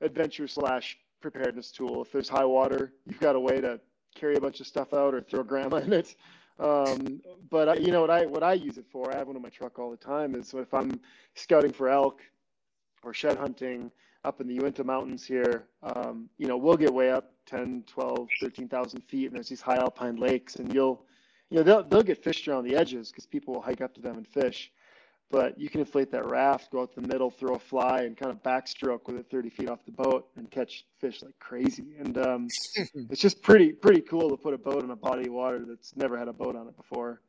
[0.00, 2.02] adventure slash preparedness tool.
[2.02, 3.80] If there's high water, you've got a way to
[4.14, 6.14] carry a bunch of stuff out or throw grandma in it.
[6.58, 9.12] Um, but I, you know what I what I use it for?
[9.12, 10.34] I have one in my truck all the time.
[10.34, 11.00] Is if I'm
[11.34, 12.20] scouting for elk
[13.02, 13.90] or shed hunting
[14.24, 18.28] up in the Uinta Mountains here, um, you know, we'll get way up 10, 12,
[18.40, 21.04] 13,000 feet, and there's these high alpine lakes, and you'll,
[21.50, 24.00] you know, they'll, they'll get fished around the edges because people will hike up to
[24.00, 24.72] them and fish
[25.34, 28.30] but you can inflate that raft, go out the middle, throw a fly, and kind
[28.30, 31.96] of backstroke with it 30 feet off the boat and catch fish like crazy.
[31.98, 32.48] And um,
[33.10, 35.96] it's just pretty pretty cool to put a boat in a body of water that's
[35.96, 37.20] never had a boat on it before.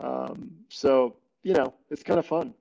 [0.00, 2.52] Um, so you know, it's kind of fun.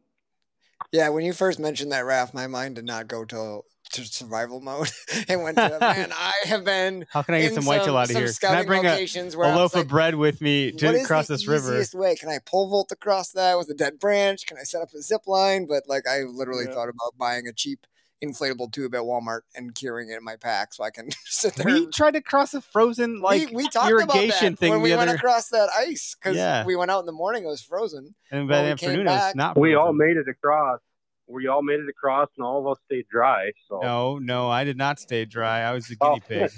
[0.94, 4.62] Yeah, when you first mentioned that raft, my mind did not go to to survival
[4.62, 4.90] mode
[5.28, 6.12] and went to man.
[6.16, 7.06] I have been.
[7.10, 8.32] How can I get some whitetail out of here?
[8.40, 11.74] Can I bring a, a loaf like, of bread with me to cross this river?
[11.74, 12.16] Easiest way?
[12.16, 14.46] Can I pole vault across that with a dead branch?
[14.46, 15.66] Can I set up a zip line?
[15.68, 16.74] But like, I literally yeah.
[16.74, 17.86] thought about buying a cheap
[18.24, 21.66] inflatable tube at Walmart and carrying it in my pack so I can sit there.
[21.66, 24.94] We tried to cross a frozen like we, we talked irrigation about thing when we
[24.94, 25.06] other...
[25.06, 26.66] went across that ice because yeah.
[26.66, 27.44] we went out in the morning.
[27.44, 29.56] It was frozen, and by the afternoon it was not.
[29.56, 29.62] Frozen.
[29.62, 30.80] We all made it across
[31.28, 33.52] we all made it across and all of us stayed dry.
[33.68, 35.62] So no, no, I did not stay dry.
[35.62, 36.28] I was the guinea oh.
[36.28, 36.52] pig.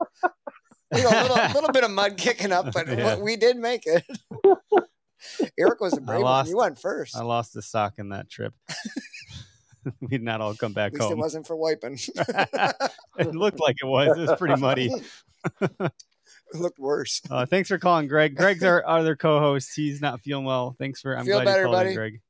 [0.94, 3.18] you know, a little, little, bit of mud kicking up, but yeah.
[3.18, 4.04] we did make it.
[5.58, 6.50] Eric was the brave lost, one.
[6.50, 7.16] You went first.
[7.16, 8.54] I lost the sock in that trip.
[10.00, 11.12] we did not all come back home.
[11.12, 11.98] It wasn't for wiping.
[13.18, 14.16] it looked like it was.
[14.18, 14.90] It was pretty muddy.
[15.60, 15.92] it
[16.54, 17.22] looked worse.
[17.30, 18.36] Uh, thanks for calling, Greg.
[18.36, 19.70] Greg's our other co-host.
[19.74, 20.74] He's not feeling well.
[20.78, 21.16] Thanks for.
[21.16, 21.88] I'm Feel glad better, you called buddy.
[21.90, 22.20] In, Greg.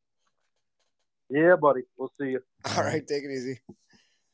[1.32, 1.82] Yeah, buddy.
[1.96, 2.40] We'll see you.
[2.76, 3.58] All right, take it easy.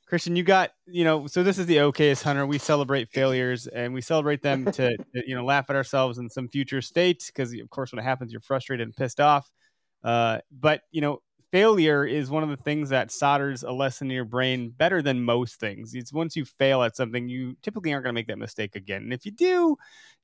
[0.06, 2.46] Christian, you got, you know, so this is the okayest hunter.
[2.46, 6.48] We celebrate failures and we celebrate them to, you know, laugh at ourselves in some
[6.48, 9.50] future state because, of course, when it happens, you're frustrated and pissed off.
[10.02, 11.20] Uh, but, you know,
[11.52, 15.22] failure is one of the things that solders a lesson in your brain better than
[15.22, 15.94] most things.
[15.94, 19.02] It's once you fail at something, you typically aren't going to make that mistake again.
[19.02, 19.76] And if you do,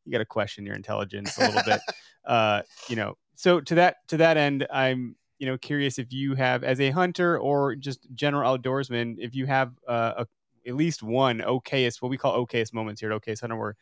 [0.04, 1.80] you got to question your intelligence a little bit.
[2.26, 6.35] Uh, you know, so to that to that end, I'm you know curious if you
[6.35, 10.26] have as a hunter or just general outdoorsman, if you have uh, a,
[10.68, 13.76] at least one okayest what we call okayest moments here at Okayest Hunter where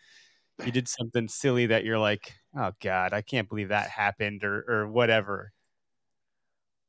[0.65, 4.65] you did something silly that you're like, oh god, I can't believe that happened or
[4.69, 5.53] or whatever.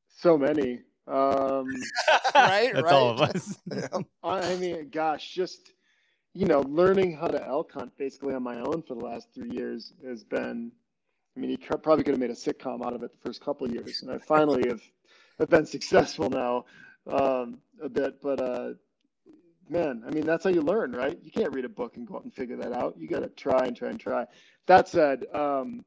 [0.08, 0.82] So many.
[1.08, 1.68] Um,
[2.36, 2.94] right, That's right.
[2.94, 3.58] all of us.
[4.24, 5.74] I I mean, gosh, just
[6.34, 9.52] you know, learning how to elk hunt basically on my own for the last three
[9.52, 10.72] years has been.
[11.36, 13.42] I mean, you cr- probably could have made a sitcom out of it the first
[13.42, 14.82] couple of years, and I finally have
[15.40, 16.66] have been successful now
[17.08, 18.22] um, a bit.
[18.22, 18.70] But uh,
[19.70, 21.18] man, I mean, that's how you learn, right?
[21.22, 22.96] You can't read a book and go out and figure that out.
[22.98, 24.26] You got to try and try and try.
[24.68, 25.84] That said, um,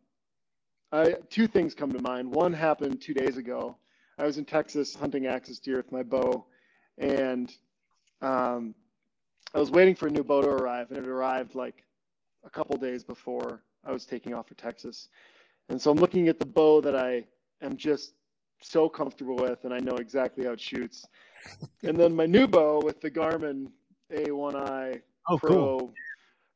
[0.92, 2.34] I, two things come to mind.
[2.34, 3.76] One happened two days ago.
[4.18, 6.47] I was in Texas hunting axis deer with my bow,
[6.99, 7.53] and
[8.22, 8.74] um,
[9.55, 11.84] I was waiting for a new bow to arrive, and it arrived like
[12.44, 15.09] a couple days before I was taking off for Texas.
[15.68, 17.24] And so I'm looking at the bow that I
[17.62, 18.14] am just
[18.62, 21.06] so comfortable with, and I know exactly how it shoots.
[21.82, 23.70] and then my new bow with the Garmin
[24.12, 25.94] A1i Oh, Pro cool.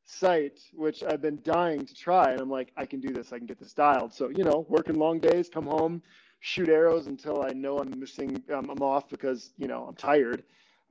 [0.04, 2.30] sight, which I've been dying to try.
[2.30, 3.32] And I'm like, I can do this.
[3.32, 4.14] I can get this dialed.
[4.14, 6.02] So, you know, working long days, come home,
[6.38, 10.44] shoot arrows until I know I'm missing, um, I'm off because, you know, I'm tired.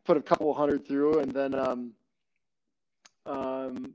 [0.03, 1.19] Put a couple hundred through.
[1.19, 1.93] And then um,
[3.25, 3.93] um,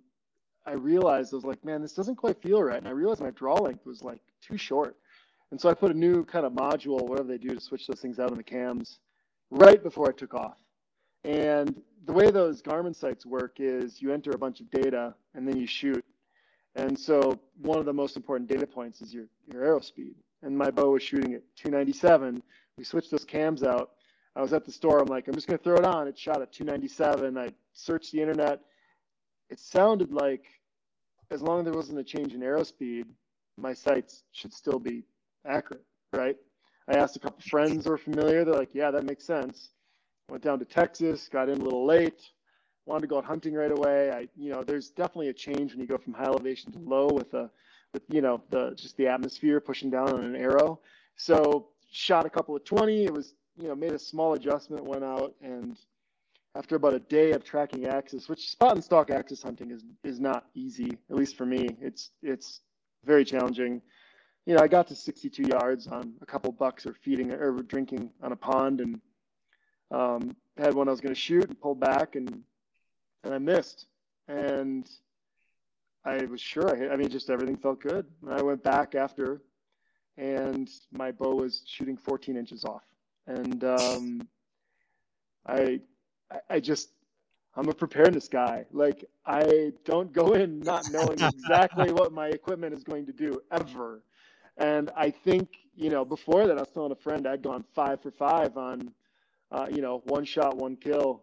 [0.67, 2.79] I realized, I was like, man, this doesn't quite feel right.
[2.79, 4.97] And I realized my draw length was like too short.
[5.51, 8.01] And so I put a new kind of module, whatever they do to switch those
[8.01, 8.99] things out in the cams,
[9.51, 10.59] right before I took off.
[11.25, 15.47] And the way those Garmin sights work is you enter a bunch of data and
[15.47, 16.05] then you shoot.
[16.77, 20.15] And so one of the most important data points is your, your arrow speed.
[20.43, 22.43] And my bow was shooting at 297.
[22.77, 23.93] We switched those cams out.
[24.37, 24.99] I was at the store.
[24.99, 26.09] I'm like, I'm just going to throw it on.
[26.09, 27.39] It shot at 297.
[27.39, 28.61] I searched the internet.
[29.51, 30.47] It sounded like
[31.31, 33.07] as long as there wasn't a change in arrow speed,
[33.57, 35.05] my sights should still be
[35.47, 36.37] accurate, right?
[36.89, 38.45] I asked a couple friends who are familiar.
[38.45, 39.71] They're like, yeah, that makes sense.
[40.29, 42.23] Went down to Texas, got in a little late,
[42.87, 44.11] wanted to go out hunting right away.
[44.11, 47.09] I, you know, there's definitely a change when you go from high elevation to low
[47.09, 47.51] with a,
[47.93, 50.81] with you know, the just the atmosphere pushing down on an arrow.
[51.17, 53.05] So shot a couple of 20.
[53.05, 55.77] It was, you know, made a small adjustment, went out, and
[56.55, 60.21] after about a day of tracking axis, which spot and stalk axis hunting is is
[60.21, 61.77] not easy, at least for me.
[61.81, 62.61] It's it's
[63.05, 63.83] very challenging.
[64.47, 68.11] You know, I got to 62 yards on a couple bucks or feeding or drinking
[68.23, 69.01] on a pond, and
[69.91, 72.43] um, had one I was going to shoot and pulled back, and
[73.25, 73.87] and I missed,
[74.29, 74.89] and
[76.05, 76.93] I was sure I hit.
[76.93, 78.07] I mean, just everything felt good.
[78.23, 79.41] And I went back after,
[80.19, 82.85] and my bow was shooting 14 inches off,
[83.27, 84.29] and um,
[85.47, 85.81] I
[86.35, 86.91] I- I just
[87.57, 88.67] I'm a preparedness guy.
[88.73, 93.41] Like I don't go in not knowing exactly what my equipment is going to do
[93.53, 94.03] ever.
[94.57, 98.01] And I think you know before that I was telling a friend I'd gone five
[98.03, 98.93] for five on
[99.53, 101.23] uh, you know one shot one kill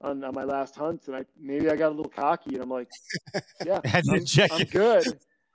[0.00, 2.70] on, on my last hunt, and I maybe I got a little cocky and I'm
[2.70, 2.88] like,
[3.66, 5.06] yeah, Had to I'm, check I'm good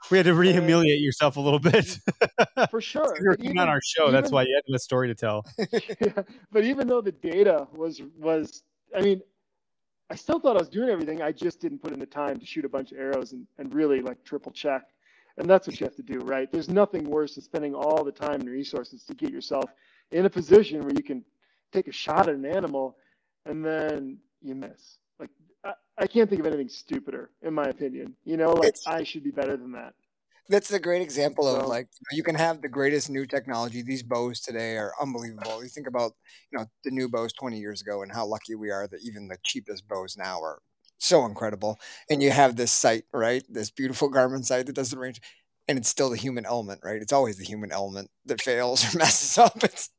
[0.09, 1.99] We had to rehumiliate yourself a little bit.
[2.71, 3.15] for sure.
[3.19, 4.11] you were even- on our show.
[4.11, 5.45] That's why you had a story to tell.
[6.01, 8.63] yeah, but even though the data was was
[8.95, 9.21] I mean,
[10.09, 11.21] I still thought I was doing everything.
[11.21, 13.73] I just didn't put in the time to shoot a bunch of arrows and, and
[13.73, 14.83] really like triple check.
[15.37, 16.51] And that's what you have to do, right?
[16.51, 19.69] There's nothing worse than spending all the time and resources to get yourself
[20.11, 21.23] in a position where you can
[21.71, 22.97] take a shot at an animal
[23.45, 24.97] and then you miss.
[25.19, 25.29] Like
[25.63, 28.15] I, I can't think of anything stupider, in my opinion.
[28.25, 29.93] You know, like It's- I should be better than that.
[30.47, 33.81] That's a great example of like you, can have the greatest new technology.
[33.81, 35.61] These bows today are unbelievable.
[35.63, 36.13] You think about
[36.51, 39.27] you know the new bows 20 years ago and how lucky we are that even
[39.27, 40.61] the cheapest bows now are
[40.97, 41.77] so incredible.
[42.09, 43.43] And you have this sight, right?
[43.47, 45.21] This beautiful Garmin sight that does the range,
[45.67, 47.01] and it's still the human element, right?
[47.01, 49.63] It's always the human element that fails or messes up.
[49.63, 49.89] It's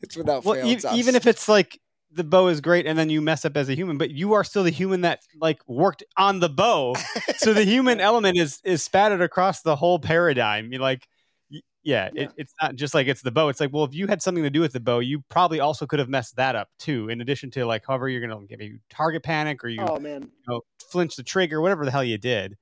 [0.00, 0.68] it's without Well, fail.
[0.68, 1.80] e- even if it's like
[2.10, 4.44] the bow is great and then you mess up as a human, but you are
[4.44, 6.94] still the human that like worked on the bow.
[7.36, 10.72] so the human element is is spattered across the whole paradigm.
[10.72, 11.06] You like,
[11.50, 12.22] yeah, Yeah.
[12.22, 13.48] It, it's not just like it's the bow.
[13.48, 15.86] It's like, well, if you had something to do with the bow, you probably also
[15.86, 17.08] could have messed that up too.
[17.08, 20.22] In addition to like, however, you're gonna give maybe target panic or you, Oh man,
[20.22, 22.56] you know, flinch the trigger, whatever the hell you did.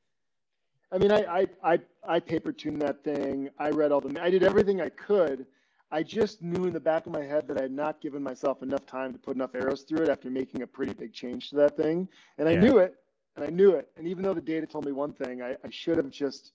[0.92, 3.50] I mean, I, I, I, I paper tuned that thing.
[3.58, 5.46] I read all the, I did everything I could.
[5.90, 8.62] I just knew in the back of my head that I had not given myself
[8.62, 11.56] enough time to put enough arrows through it after making a pretty big change to
[11.56, 12.08] that thing.
[12.38, 12.60] And I Yeah.
[12.60, 12.96] knew it,
[13.36, 13.88] and I knew it.
[13.96, 16.52] And even though the data told me one thing, I, I should have just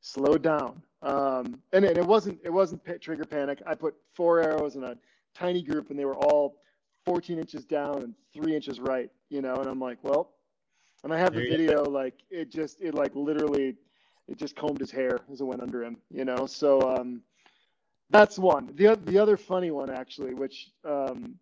[0.00, 0.82] slowed down.
[1.02, 3.62] Um, and, and it wasn't, it wasn't trigger panic.
[3.66, 4.96] I put four arrows in a
[5.34, 6.62] tiny group and they were all
[7.04, 10.30] 14 inches down and three inches right, you know, and I'm like, well,
[11.04, 13.76] and I have the video, like it just, it like literally,
[14.28, 16.46] it just combed his hair as it went under him, you know?
[16.46, 17.22] So, um,
[18.10, 18.70] that's one.
[18.74, 21.36] The, the other funny one actually, which, um,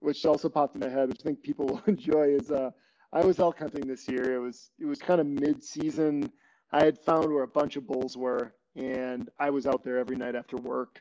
[0.00, 2.70] which also popped in my head, which I think people will enjoy is, uh,
[3.12, 4.34] I was elk hunting this year.
[4.34, 6.32] It was, it was kind of mid season.
[6.72, 10.16] I had found where a bunch of bulls were and I was out there every
[10.16, 11.00] night after work.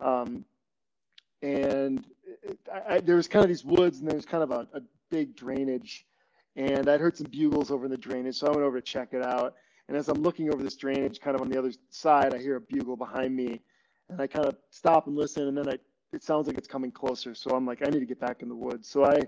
[0.00, 0.44] Um,
[1.42, 2.06] and
[2.42, 4.66] it, I, I, there was kind of these woods and there was kind of a,
[4.74, 4.80] a
[5.10, 6.06] big drainage
[6.56, 8.36] and I'd heard some bugles over in the drainage.
[8.36, 9.54] So I went over to check it out.
[9.88, 12.56] And as I'm looking over this drainage, kind of on the other side, I hear
[12.56, 13.60] a bugle behind me
[14.10, 15.48] and I kind of stop and listen.
[15.48, 15.74] And then I,
[16.12, 17.34] it sounds like it's coming closer.
[17.34, 18.88] So I'm like, I need to get back in the woods.
[18.88, 19.20] So I,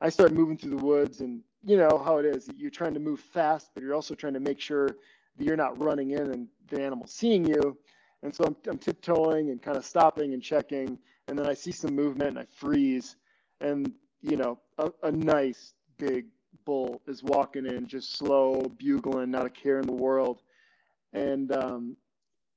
[0.00, 2.48] I start moving through the woods and you know how it is.
[2.56, 4.88] You're trying to move fast, but you're also trying to make sure
[5.36, 7.76] that you're not running in and the animal seeing you.
[8.22, 10.98] And so I'm, I'm tiptoeing and kind of stopping and checking.
[11.28, 13.16] And then I see some movement and I freeze.
[13.60, 16.26] And, you know, a, a nice big
[16.64, 20.42] bull is walking in, just slow, bugling, not a care in the world.
[21.12, 21.96] And um,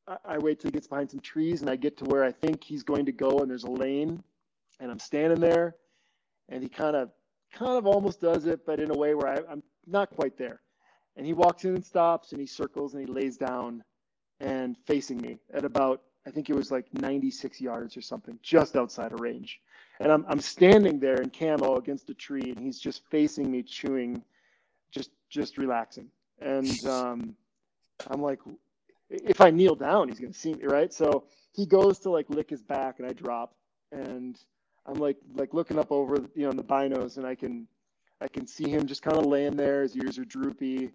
[0.07, 2.31] I, I wait till he gets behind some trees and I get to where I
[2.31, 3.39] think he's going to go.
[3.39, 4.23] And there's a lane.
[4.79, 5.75] And I'm standing there.
[6.49, 7.09] And he kind of,
[7.53, 10.61] kind of almost does it, but in a way where I, I'm not quite there.
[11.15, 13.83] And he walks in and stops and he circles and he lays down
[14.39, 18.75] and facing me at about I think it was like 96 yards or something, just
[18.77, 19.59] outside of range.
[19.99, 23.61] And I'm I'm standing there in camo against a tree, and he's just facing me,
[23.61, 24.23] chewing,
[24.91, 26.07] just just relaxing.
[26.39, 27.35] And um,
[28.07, 28.39] I'm like,
[29.13, 30.93] if I kneel down, he's gonna see me, right?
[30.93, 33.55] So he goes to like lick his back, and I drop,
[33.93, 34.37] and
[34.87, 37.67] I'm like like looking up over you know the binos, and I can
[38.21, 39.83] I can see him just kind of laying there.
[39.83, 40.91] His ears are droopy.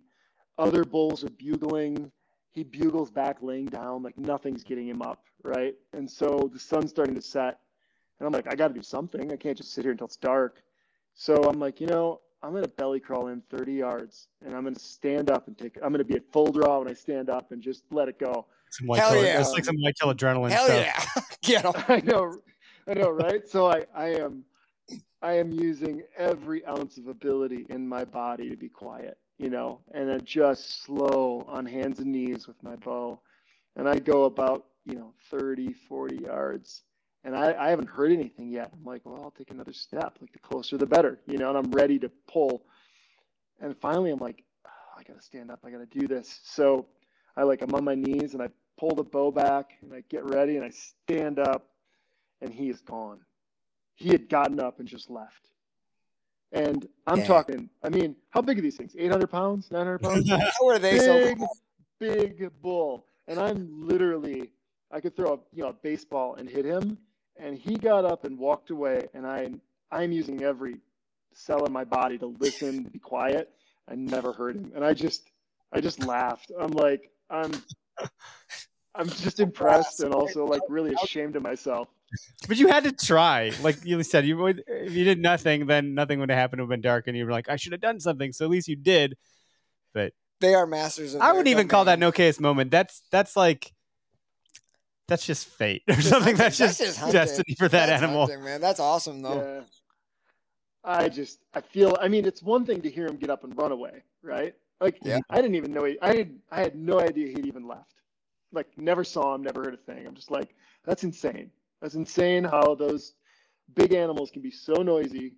[0.59, 2.11] Other bulls are bugling
[2.53, 6.91] he bugles back laying down like nothing's getting him up right and so the sun's
[6.91, 7.61] starting to set
[8.21, 10.17] and i'm like i got to do something i can't just sit here until it's
[10.17, 10.63] dark
[11.15, 14.63] so i'm like you know i'm going to belly crawl in 30 yards and i'm
[14.63, 16.93] going to stand up and take i'm going to be at full draw when i
[16.95, 19.41] stand up and just let it go Some white Hell tail, yeah.
[19.41, 21.07] It's like some white tail adrenaline Hell stuff.
[21.17, 21.23] yeah.
[21.63, 21.73] Get 'em.
[21.89, 22.37] i know
[22.87, 24.45] i know right so i i am
[25.23, 29.81] i am using every ounce of ability in my body to be quiet you know
[29.93, 33.21] and then just slow on hands and knees with my bow
[33.77, 36.83] and i go about you know 30 40 yards
[37.25, 38.71] and I, I haven't heard anything yet.
[38.73, 40.19] I'm like well i'll take another step.
[40.21, 42.65] Like the closer the better you know and i'm ready to pull.
[43.61, 45.61] And finally i'm like "Oh, i gotta stand up.
[45.65, 46.41] I gotta do this.
[46.45, 46.87] So
[47.37, 48.49] i like i'm on my knees and i
[48.79, 51.69] pull the bow back and i get ready and i stand up
[52.41, 53.21] and he is gone.
[53.97, 55.49] He had gotten up and just left.
[56.53, 57.25] And i'm Yeah.
[57.27, 58.95] talking i mean how big are these things?
[58.99, 59.71] 800 pounds?
[59.71, 60.31] 900 pounds?
[60.61, 61.39] How are they so big,
[61.99, 63.07] big bull.
[63.27, 64.51] And I'm literally,
[64.91, 66.99] I could throw a you know a baseball and hit him,
[67.39, 69.09] and he got up and walked away.
[69.15, 69.51] And I,
[69.91, 70.77] I'm using every
[71.33, 73.51] cell in my body to listen, be quiet.
[73.89, 75.31] I never heard him, and I just,
[75.73, 76.53] I just laughed.
[76.61, 77.53] I'm like, I'm,
[78.95, 81.89] I'm just impressed and also like really ashamed of myself.
[82.47, 83.53] But you had to try.
[83.63, 86.61] Like you said, you would if you did nothing, then nothing would have happened.
[86.61, 88.33] It would have been dark, and you were like, I should have done something.
[88.33, 89.17] So at least you did.
[89.95, 92.71] But They are masters of I wouldn't even call that no case moment.
[92.71, 93.73] That's that's like
[95.09, 96.37] that's just fate or something.
[96.37, 96.37] hunting.
[96.37, 97.13] That's just, hunting.
[97.13, 98.27] destiny for that That's animal.
[98.27, 98.61] hunting, man.
[98.61, 99.43] That's awesome though.
[99.59, 99.65] Yeah.
[100.85, 101.97] I just, I feel.
[102.01, 104.55] I mean, it's one thing to hear him get up and run away, right?
[104.81, 105.19] Like, Yeah.
[105.29, 105.85] I didn't even know.
[105.85, 107.95] He, I had, I had no idea he'd even left.
[108.53, 110.07] Like, never saw him, never heard a thing.
[110.07, 110.55] I'm just like,
[110.85, 111.51] that's insane.
[111.83, 113.15] That's insane how those
[113.75, 115.35] big animals can be so noisy,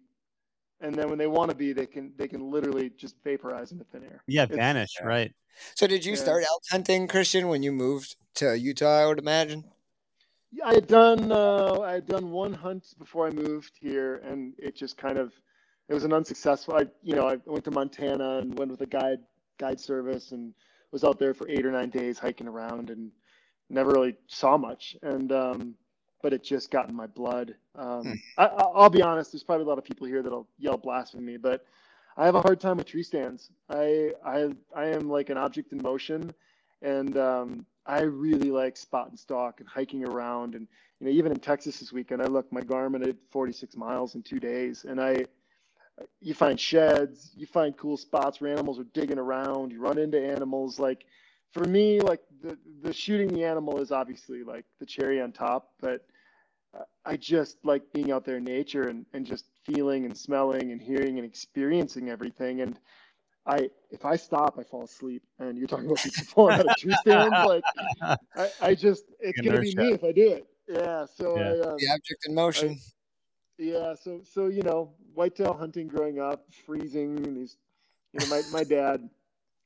[0.80, 3.84] and then when they want to be, they can, they can literally just vaporize into
[3.84, 4.22] thin air.
[4.26, 5.06] Yeah, It's- vanish, yeah.
[5.06, 5.32] right?
[5.74, 6.18] So did you Yeah.
[6.18, 9.02] start elk hunting, Christian, when you moved to Utah?
[9.02, 9.64] I would imagine.
[10.52, 14.54] Yeah, I had done uh, I had done one hunt before I moved here, and
[14.58, 15.32] it just kind of
[15.88, 16.74] it was an unsuccessful.
[16.74, 19.20] I you know I went to Montana and went with a guide
[19.58, 20.54] guide service and
[20.92, 23.12] was out there for eight or nine days hiking around and
[23.68, 24.96] never really saw much.
[25.02, 25.74] And um,
[26.22, 27.54] but it just got in my blood.
[27.76, 28.14] Um, Hmm.
[28.38, 29.32] I, I- I'll be honest.
[29.32, 31.64] There's probably a lot of people here that'll yell blasphemy, but
[32.16, 33.50] I have a hard time with tree stands.
[33.68, 36.34] I I I am like an object in motion,
[36.82, 40.54] and um, I really like spot and stalk and hiking around.
[40.54, 40.66] And
[41.00, 44.22] you know, even in Texas this weekend, I looked my Garmin at 46 miles in
[44.22, 45.24] two days, and I
[46.20, 50.20] you find sheds, you find cool spots where animals are digging around, you run into
[50.20, 50.78] animals.
[50.78, 51.04] Like
[51.52, 55.70] for me, like the the shooting the animal is obviously like the cherry on top,
[55.80, 56.06] but
[57.04, 60.80] I just like being out there in nature and, and just feeling and smelling and
[60.80, 62.60] hearing and experiencing everything.
[62.60, 62.78] And
[63.46, 65.22] I, if I stop, I fall asleep.
[65.38, 67.36] And you're talking about people falling out of tree stands.
[67.44, 67.64] Like
[68.36, 70.46] I, I just, it's gonna be me if I do it.
[70.68, 71.06] Yeah.
[71.06, 71.42] So Yeah.
[71.42, 72.78] I, um, The object in motion.
[73.58, 77.58] Yeah, so so you know, whitetail hunting growing up, freezing, and these,
[78.14, 79.06] you know, my my dad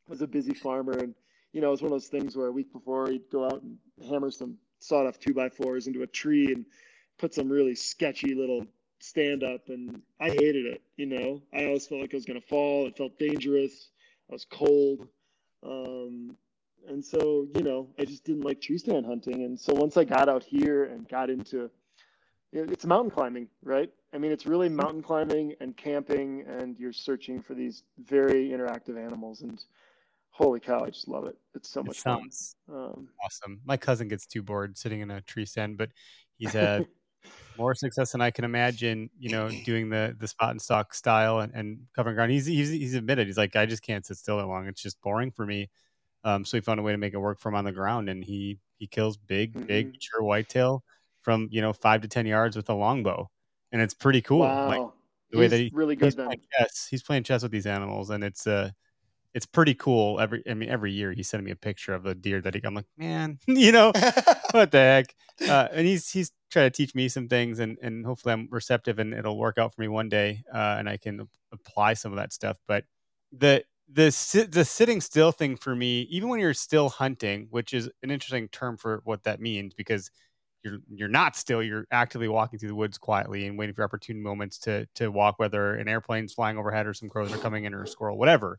[0.08, 1.14] was a busy farmer, and
[1.52, 3.62] you know, it was one of those things where a week before he'd go out
[3.62, 3.78] and
[4.08, 6.66] hammer some sawed off two by fours into a tree and
[7.18, 8.66] put some really sketchy little
[9.00, 10.82] stand up, and I hated it.
[10.96, 12.86] You know, I always felt like I was gonna fall.
[12.86, 13.90] It felt dangerous.
[14.30, 15.06] I was cold.
[15.62, 16.36] Um,
[16.88, 19.44] and so, you know, I just didn't like tree stand hunting.
[19.44, 21.70] And so once I got out here and got into
[22.54, 23.90] it's mountain climbing, right?
[24.12, 28.96] I mean, it's really mountain climbing and camping, and you're searching for these very interactive
[28.96, 29.40] animals.
[29.42, 29.60] And
[30.30, 31.36] holy cow, I just love it.
[31.54, 32.76] It's so It much sounds fun.
[32.76, 33.60] Um, awesome.
[33.64, 35.90] My cousin gets too bored sitting in a tree stand, but
[36.36, 36.86] he's had
[37.56, 39.10] more success than I can imagine.
[39.18, 42.32] You know, doing the the spot and stock style and, and covering ground.
[42.32, 44.66] He's, he's he's admitted he's like I just can't sit still that long.
[44.68, 45.70] It's just boring for me.
[46.24, 48.08] Um, so he found a way to make it work for him on the ground,
[48.08, 49.92] and he he kills big big Mhm.
[49.92, 50.84] mature whitetail
[51.22, 53.30] from you know five to ten yards with a longbow,
[53.72, 54.40] and it's pretty cool.
[54.40, 54.80] wow, Like
[55.30, 56.26] the way He's that he, really he's good then.
[56.26, 56.86] playing chess.
[56.90, 58.70] He's playing chess with these animals, and it's uh
[59.34, 60.20] it's pretty cool.
[60.20, 62.60] Every I mean, every year he's sending me a picture of a deer that he.
[62.64, 63.92] I'm like, man, you know,
[64.52, 65.14] what the heck?
[65.46, 68.98] Uh, and he's he's trying to teach me some things, and and hopefully I'm receptive,
[69.00, 72.16] and it'll work out for me one day, uh, and I can apply some of
[72.18, 72.58] that stuff.
[72.68, 72.86] But
[73.32, 77.90] the the the sitting still thing for me, even when you're still hunting, which is
[78.02, 80.10] an interesting term for what that means, because
[80.64, 84.22] you're you're not still, you're actively walking through the woods quietly and waiting for opportune
[84.22, 87.74] moments to to walk, whether an airplane's flying overhead or some crows are coming in
[87.74, 88.58] or a squirrel, whatever.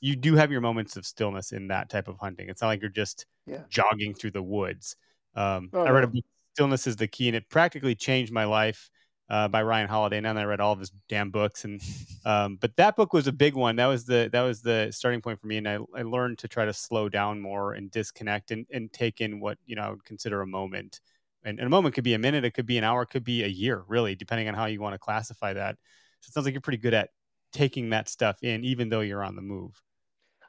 [0.00, 2.48] You do have your moments of stillness in that type of hunting.
[2.48, 3.66] It's not like you're just Yeah.
[3.68, 4.96] jogging through the woods.
[5.34, 6.24] Um, Oh, I read a book,
[6.54, 8.88] Stillness is the Key, and it practically changed my life
[9.28, 10.18] uh, by Ryan Holiday.
[10.18, 11.80] And then I read all of his damn books, and
[12.24, 13.74] um, but that book was a big one.
[13.76, 16.48] That was the that was the starting point for me, and I, I learned to
[16.48, 19.90] try to slow down more and disconnect and, and take in what you know I
[19.90, 21.00] would consider a moment.
[21.46, 23.24] And, and a moment could be a minute, it could be an hour, it could
[23.24, 25.76] be a year, really, depending on how you want to classify that.
[26.20, 27.10] So it sounds like you're pretty good at
[27.52, 29.82] taking that stuff in, even though you're on the move.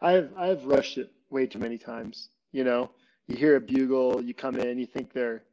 [0.01, 2.29] I've I've rushed it way too many times.
[2.51, 2.91] You know,
[3.27, 5.43] you hear a bugle, you come in, you think they're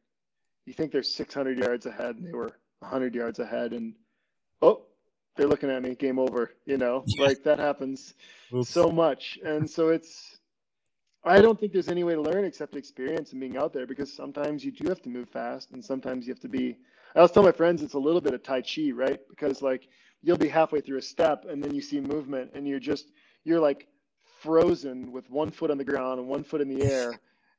[0.66, 3.94] you think they're 600 yards ahead, and they were 100 yards ahead, and
[4.60, 4.82] oh,
[5.36, 5.94] they're looking at me.
[5.94, 6.52] Game over.
[6.66, 7.24] You know, Yeah.
[7.26, 8.14] like that happens
[8.54, 8.68] Oops.
[8.68, 10.38] so much, and so it's.
[11.24, 14.12] I don't think there's any way to learn except experience and being out there because
[14.12, 16.76] sometimes you do have to move fast and sometimes you have to be.
[17.14, 19.20] I always tell my friends it's a little bit of Tai Chi, right?
[19.30, 19.86] Because like
[20.22, 23.12] you'll be halfway through a step and then you see movement and you're just,
[23.44, 23.86] you're like
[24.40, 27.12] frozen with one foot on the ground and one foot in the air,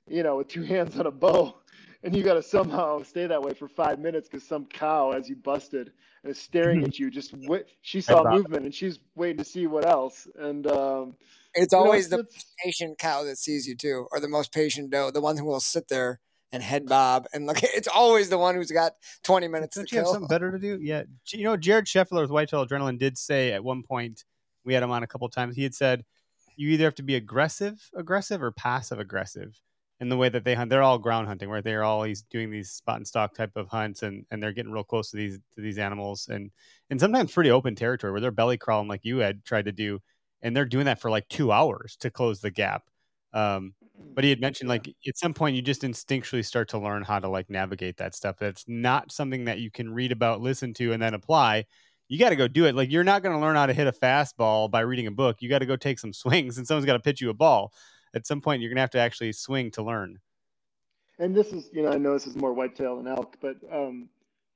[0.09, 1.55] you know, with two hands on a bow.
[2.03, 5.29] And you got to somehow stay that way for five minutes because some cow, as
[5.29, 5.91] you busted,
[6.23, 7.09] and is staring at you.
[7.09, 7.65] Just wait.
[7.81, 10.27] She saw movement and she's waiting to see what else.
[10.37, 11.15] And um,
[11.53, 14.27] It's you know, always it's- the it's- patient cow that sees you too, or the
[14.27, 16.19] most patient doe, the one who will sit there
[16.51, 17.57] and head bob and look.
[17.63, 18.93] It's always the one who's got
[19.23, 20.77] 20 minutes Don't to you have something better to do?
[20.81, 21.03] Yeah.
[21.31, 24.23] You know, Jared Scheffler with Whitetail Adrenaline did say at one point,
[24.65, 26.03] we had him on a couple times, he had said,
[26.55, 29.59] you either have to be aggressive, aggressive, or passive aggressive
[30.03, 30.69] in the way that they hunt.
[30.69, 31.63] They're all ground hunting, right?
[31.63, 34.83] They're always doing these spot and stock type of hunts and, and they're getting real
[34.83, 36.51] close to these to these animals and
[36.89, 39.99] and sometimes pretty open territory where they're belly crawling like you had tried to do.
[40.41, 42.83] And they're doing that for like two hours to close the gap.
[43.33, 43.73] Um,
[44.13, 47.19] but he had mentioned like at some point you just instinctually start to learn how
[47.19, 50.93] to like navigate that stuff that's not something that you can read about listen to
[50.93, 51.65] and then apply
[52.09, 53.87] you got to go do it like you're not going to learn how to hit
[53.87, 56.85] a fastball by reading a book you got to go take some swings and someone's
[56.85, 57.71] got to pitch you a ball
[58.13, 60.19] at some point you're going to have to actually swing to learn
[61.19, 64.09] and this is, you know, I know this is more whitetail than elk, but um,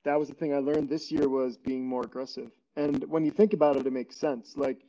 [0.04, 2.50] that was the thing I learned this year was being more aggressive.
[2.76, 4.56] And when you think about it, it makes sense.
[4.56, 4.80] Like,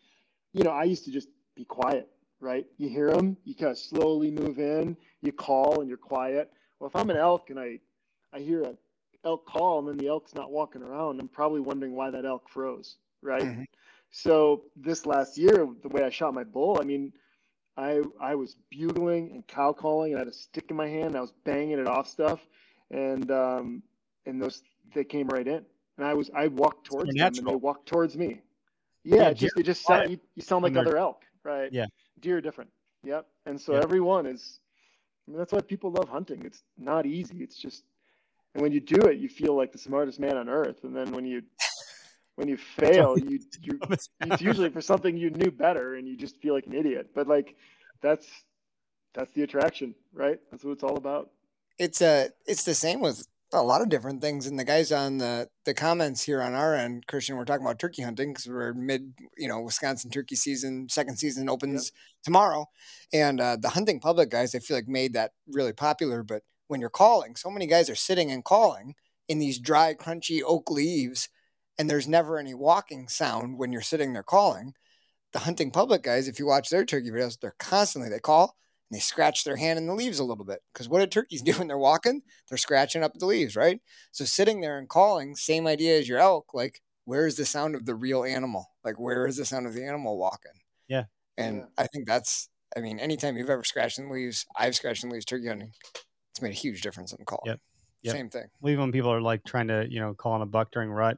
[0.53, 2.09] you know, I used to just be quiet,
[2.39, 2.65] right?
[2.77, 6.51] You hear them, you kind of slowly move in, you call, and you're quiet.
[6.79, 7.79] Well, if I'm an elk and I,
[8.33, 8.73] I hear a
[9.23, 12.49] elk call, and then the elk's not walking around, I'm probably wondering why that elk
[12.49, 13.43] froze, right?
[13.43, 13.65] Mhm.
[14.11, 17.13] So this last year, the way I shot my bull, I mean,
[17.79, 21.15] I I was bugling and cow calling, and I had a stick in my hand.
[21.15, 22.41] I was banging it off stuff,
[22.91, 23.83] and um,
[24.25, 24.61] and those
[24.93, 25.65] they came right in,
[25.97, 28.41] and I was I walked towards them, and they walked towards me.
[29.03, 31.71] Yeah, Yeah, it just it just sound you, you sound like other elk, right?
[31.71, 31.85] Yeah.
[32.19, 32.69] deer are different.
[33.03, 34.59] Yep, and so everyone is.
[35.27, 36.43] I mean, that's why people love hunting.
[36.43, 37.37] It's not easy.
[37.43, 37.83] It's just,
[38.55, 41.11] and when you do it, you feel like the smartest man on earth, and then
[41.11, 41.43] when you
[42.39, 46.37] when you fail, you you it's usually for something you knew better and you just
[46.41, 47.09] feel like an idiot.
[47.13, 47.55] But like
[48.01, 48.25] that's
[49.13, 50.39] that's the attraction right?
[50.49, 51.29] That's what it's all about.
[51.77, 54.47] It's uh it's the same with a lot of different things.
[54.47, 57.79] And the guys on the the comments here on our end christian we're talking about
[57.79, 61.91] turkey hunting because we're mid you know wisconsin turkey season second season opens
[62.23, 62.65] tomorrow.
[63.11, 66.23] And uh, the hunting public guys i feel like made that really popular.
[66.23, 68.95] But when you're calling so many guys are sitting and calling
[69.27, 71.29] in these dry crunchy oak leaves
[71.79, 74.73] and there's never any walking sound when you're sitting there calling.
[75.31, 78.57] The hunting public guys, if you watch their turkey videos, they're constantly they call
[78.89, 80.59] and they scratch their hand in the leaves a little bit.
[80.73, 82.21] Because what do turkeys do when they're walking?
[82.49, 83.79] They're scratching up the leaves, right?
[84.11, 87.75] So sitting there and calling, same idea as your elk, like where is the sound
[87.75, 88.69] of the real animal?
[88.83, 90.51] Like where is the sound of the animal walking?
[90.89, 91.05] Yeah.
[91.37, 91.63] And Yeah.
[91.77, 95.09] I think that's I mean, anytime you've ever scratched in the leaves, I've scratched in
[95.09, 95.71] the leaves turkey hunting,
[96.31, 97.41] it's made a huge difference in the call.
[97.45, 97.59] Yep.
[98.03, 98.15] Yep.
[98.15, 98.45] Same thing.
[98.63, 101.17] Even when people are like trying to, you know, call on a buck during rut,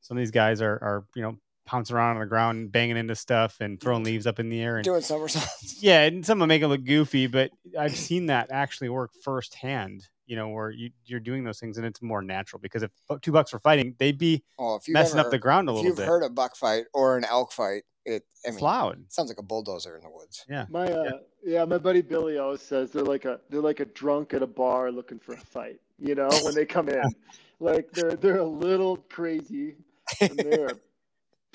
[0.00, 1.36] some of these guys are, are you know,
[1.66, 4.76] pouncing around on the ground, banging into stuff and throwing leaves up in the air.
[4.76, 5.76] And Doing somersaults.
[5.82, 10.06] yeah, and some will make it look goofy, but I've seen that actually work firsthand.
[10.26, 12.90] You know, where you, you're doing those things and it's more natural because if
[13.22, 15.76] two bucks were fighting, they'd be Oh, if messing ever, up the ground a if
[15.76, 16.06] little you've bit.
[16.06, 18.98] heard a buck fight or an elk fight, it I it's mean, loud.
[19.08, 20.44] sounds like a bulldozer in the woods.
[20.46, 20.66] Yeah.
[20.68, 21.64] My uh, yeah.
[21.64, 24.92] my buddy Billy always says they're like a they're like a drunk at a bar
[24.92, 25.80] looking for a fight.
[25.98, 27.02] You know, when they come in,
[27.60, 29.76] like they're they're a little crazy
[30.20, 30.70] and they're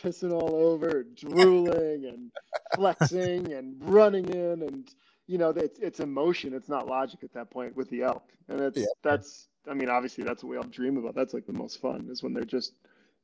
[0.01, 2.31] pissing all over, drooling and
[2.75, 4.89] flexing and running in, and
[5.27, 6.53] you know it's it's emotion.
[6.53, 8.85] It's not logic at that point with the elk, and it's Yeah.
[9.01, 11.15] that's I mean obviously that's what we all dream about.
[11.15, 12.73] That's like the most fun is when they're just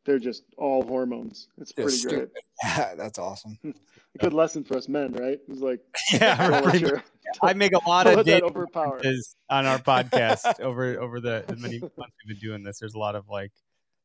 [0.06, 1.50] they're just all hormones.
[1.58, 2.30] It's pretty Just great.
[2.64, 3.58] Yeah, that's awesome.
[3.64, 5.40] A good lesson for us men, right?
[5.50, 5.80] It's like
[6.14, 7.02] Yeah, let
[7.44, 9.00] I make a lot of dating overpower.
[9.04, 12.80] is on our podcast over over the, the many months we've been doing this.
[12.80, 13.52] There's a lot of like,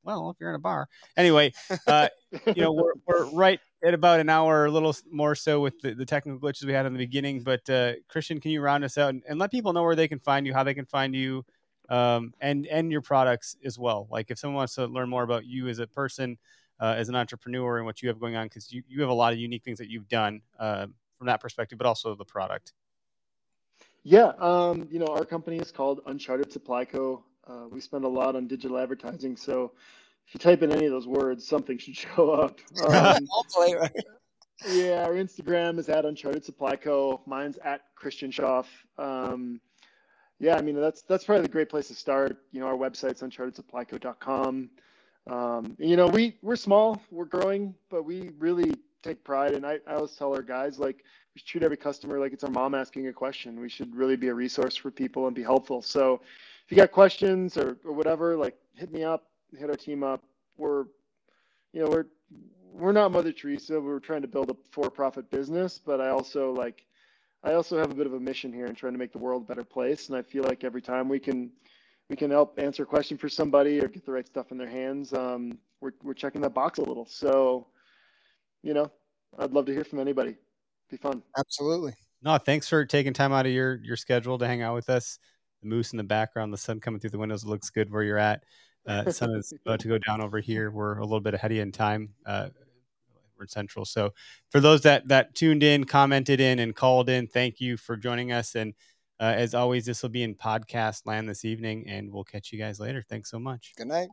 [0.04, 1.52] well, if you're in a bar, anyway,
[1.86, 2.08] uh,
[2.46, 5.94] you know, we're, we're right at about an hour, a little more so with the,
[5.94, 7.42] the technical glitches we had in the beginning.
[7.42, 10.08] But uh, Christian, can you round us out and, and let people know where they
[10.08, 11.44] can find you, how they can find you,
[11.88, 14.06] um, and and your products as well?
[14.10, 16.38] Like if someone wants to learn more about you as a person,
[16.80, 19.14] uh, as an entrepreneur, and what you have going on, because you you have a
[19.14, 20.86] lot of unique things that you've done uh,
[21.18, 22.72] from that perspective, but also the product.
[24.02, 27.24] Yeah, um, you know, our company is called Uncharted Supply Co.
[27.46, 29.72] Uh, we spend a lot on digital advertising, so
[30.26, 32.58] if you type in any of those words, something should show up.
[32.88, 33.92] Um, Hopefully, right?
[34.68, 37.20] yeah, our Instagram is at Uncharted Supply Co.
[37.26, 38.66] Mine's at Christian Schauf.
[38.98, 39.60] Um,
[40.40, 42.38] yeah, I mean that's that's probably the great place to start.
[42.52, 44.70] You know, our website's unchartedsupplyco.com.
[45.26, 49.52] Um, you know, we we're small, we're growing, but we really take pride.
[49.52, 52.44] And I, I always tell our guys like we should treat every customer like it's
[52.44, 53.60] our mom asking a question.
[53.60, 55.82] We should really be a resource for people and be helpful.
[55.82, 56.20] So
[56.64, 59.24] if you got questions or, or whatever, like hit me up,
[59.56, 60.22] hit our team up.
[60.56, 60.84] We're,
[61.72, 62.06] you know, we're
[62.72, 63.80] we're not Mother Teresa.
[63.80, 66.84] We're trying to build a for-profit business, but I also like
[67.44, 69.42] I also have a bit of a mission here in trying to make the world
[69.42, 70.08] a better place.
[70.08, 71.50] And I feel like every time we can
[72.08, 74.68] we can help answer a question for somebody or get the right stuff in their
[74.68, 77.06] hands, um, we're we're checking that box a little.
[77.06, 77.66] So,
[78.62, 78.90] you know,
[79.38, 80.36] I'd love to hear from anybody.
[80.90, 81.22] Be fun.
[81.38, 81.94] Absolutely.
[82.22, 85.18] No, thanks for taking time out of your your schedule to hang out with us.
[85.64, 88.18] The moose in the background, the sun coming through the windows looks good where you're
[88.18, 88.44] at.
[88.86, 90.70] Uh, sun is about to go down over here.
[90.70, 92.10] We're a little bit ahead of you in time.
[92.26, 92.50] Uh,
[93.38, 93.86] we're in central.
[93.86, 94.12] So
[94.50, 98.30] for those that that tuned in, commented in, and called in, thank you for joining
[98.30, 98.54] us.
[98.54, 98.74] And
[99.18, 102.58] uh, as always, this will be in podcast land this evening, and we'll catch you
[102.58, 103.02] guys later.
[103.08, 103.72] Thanks so much.
[103.76, 104.08] Good night.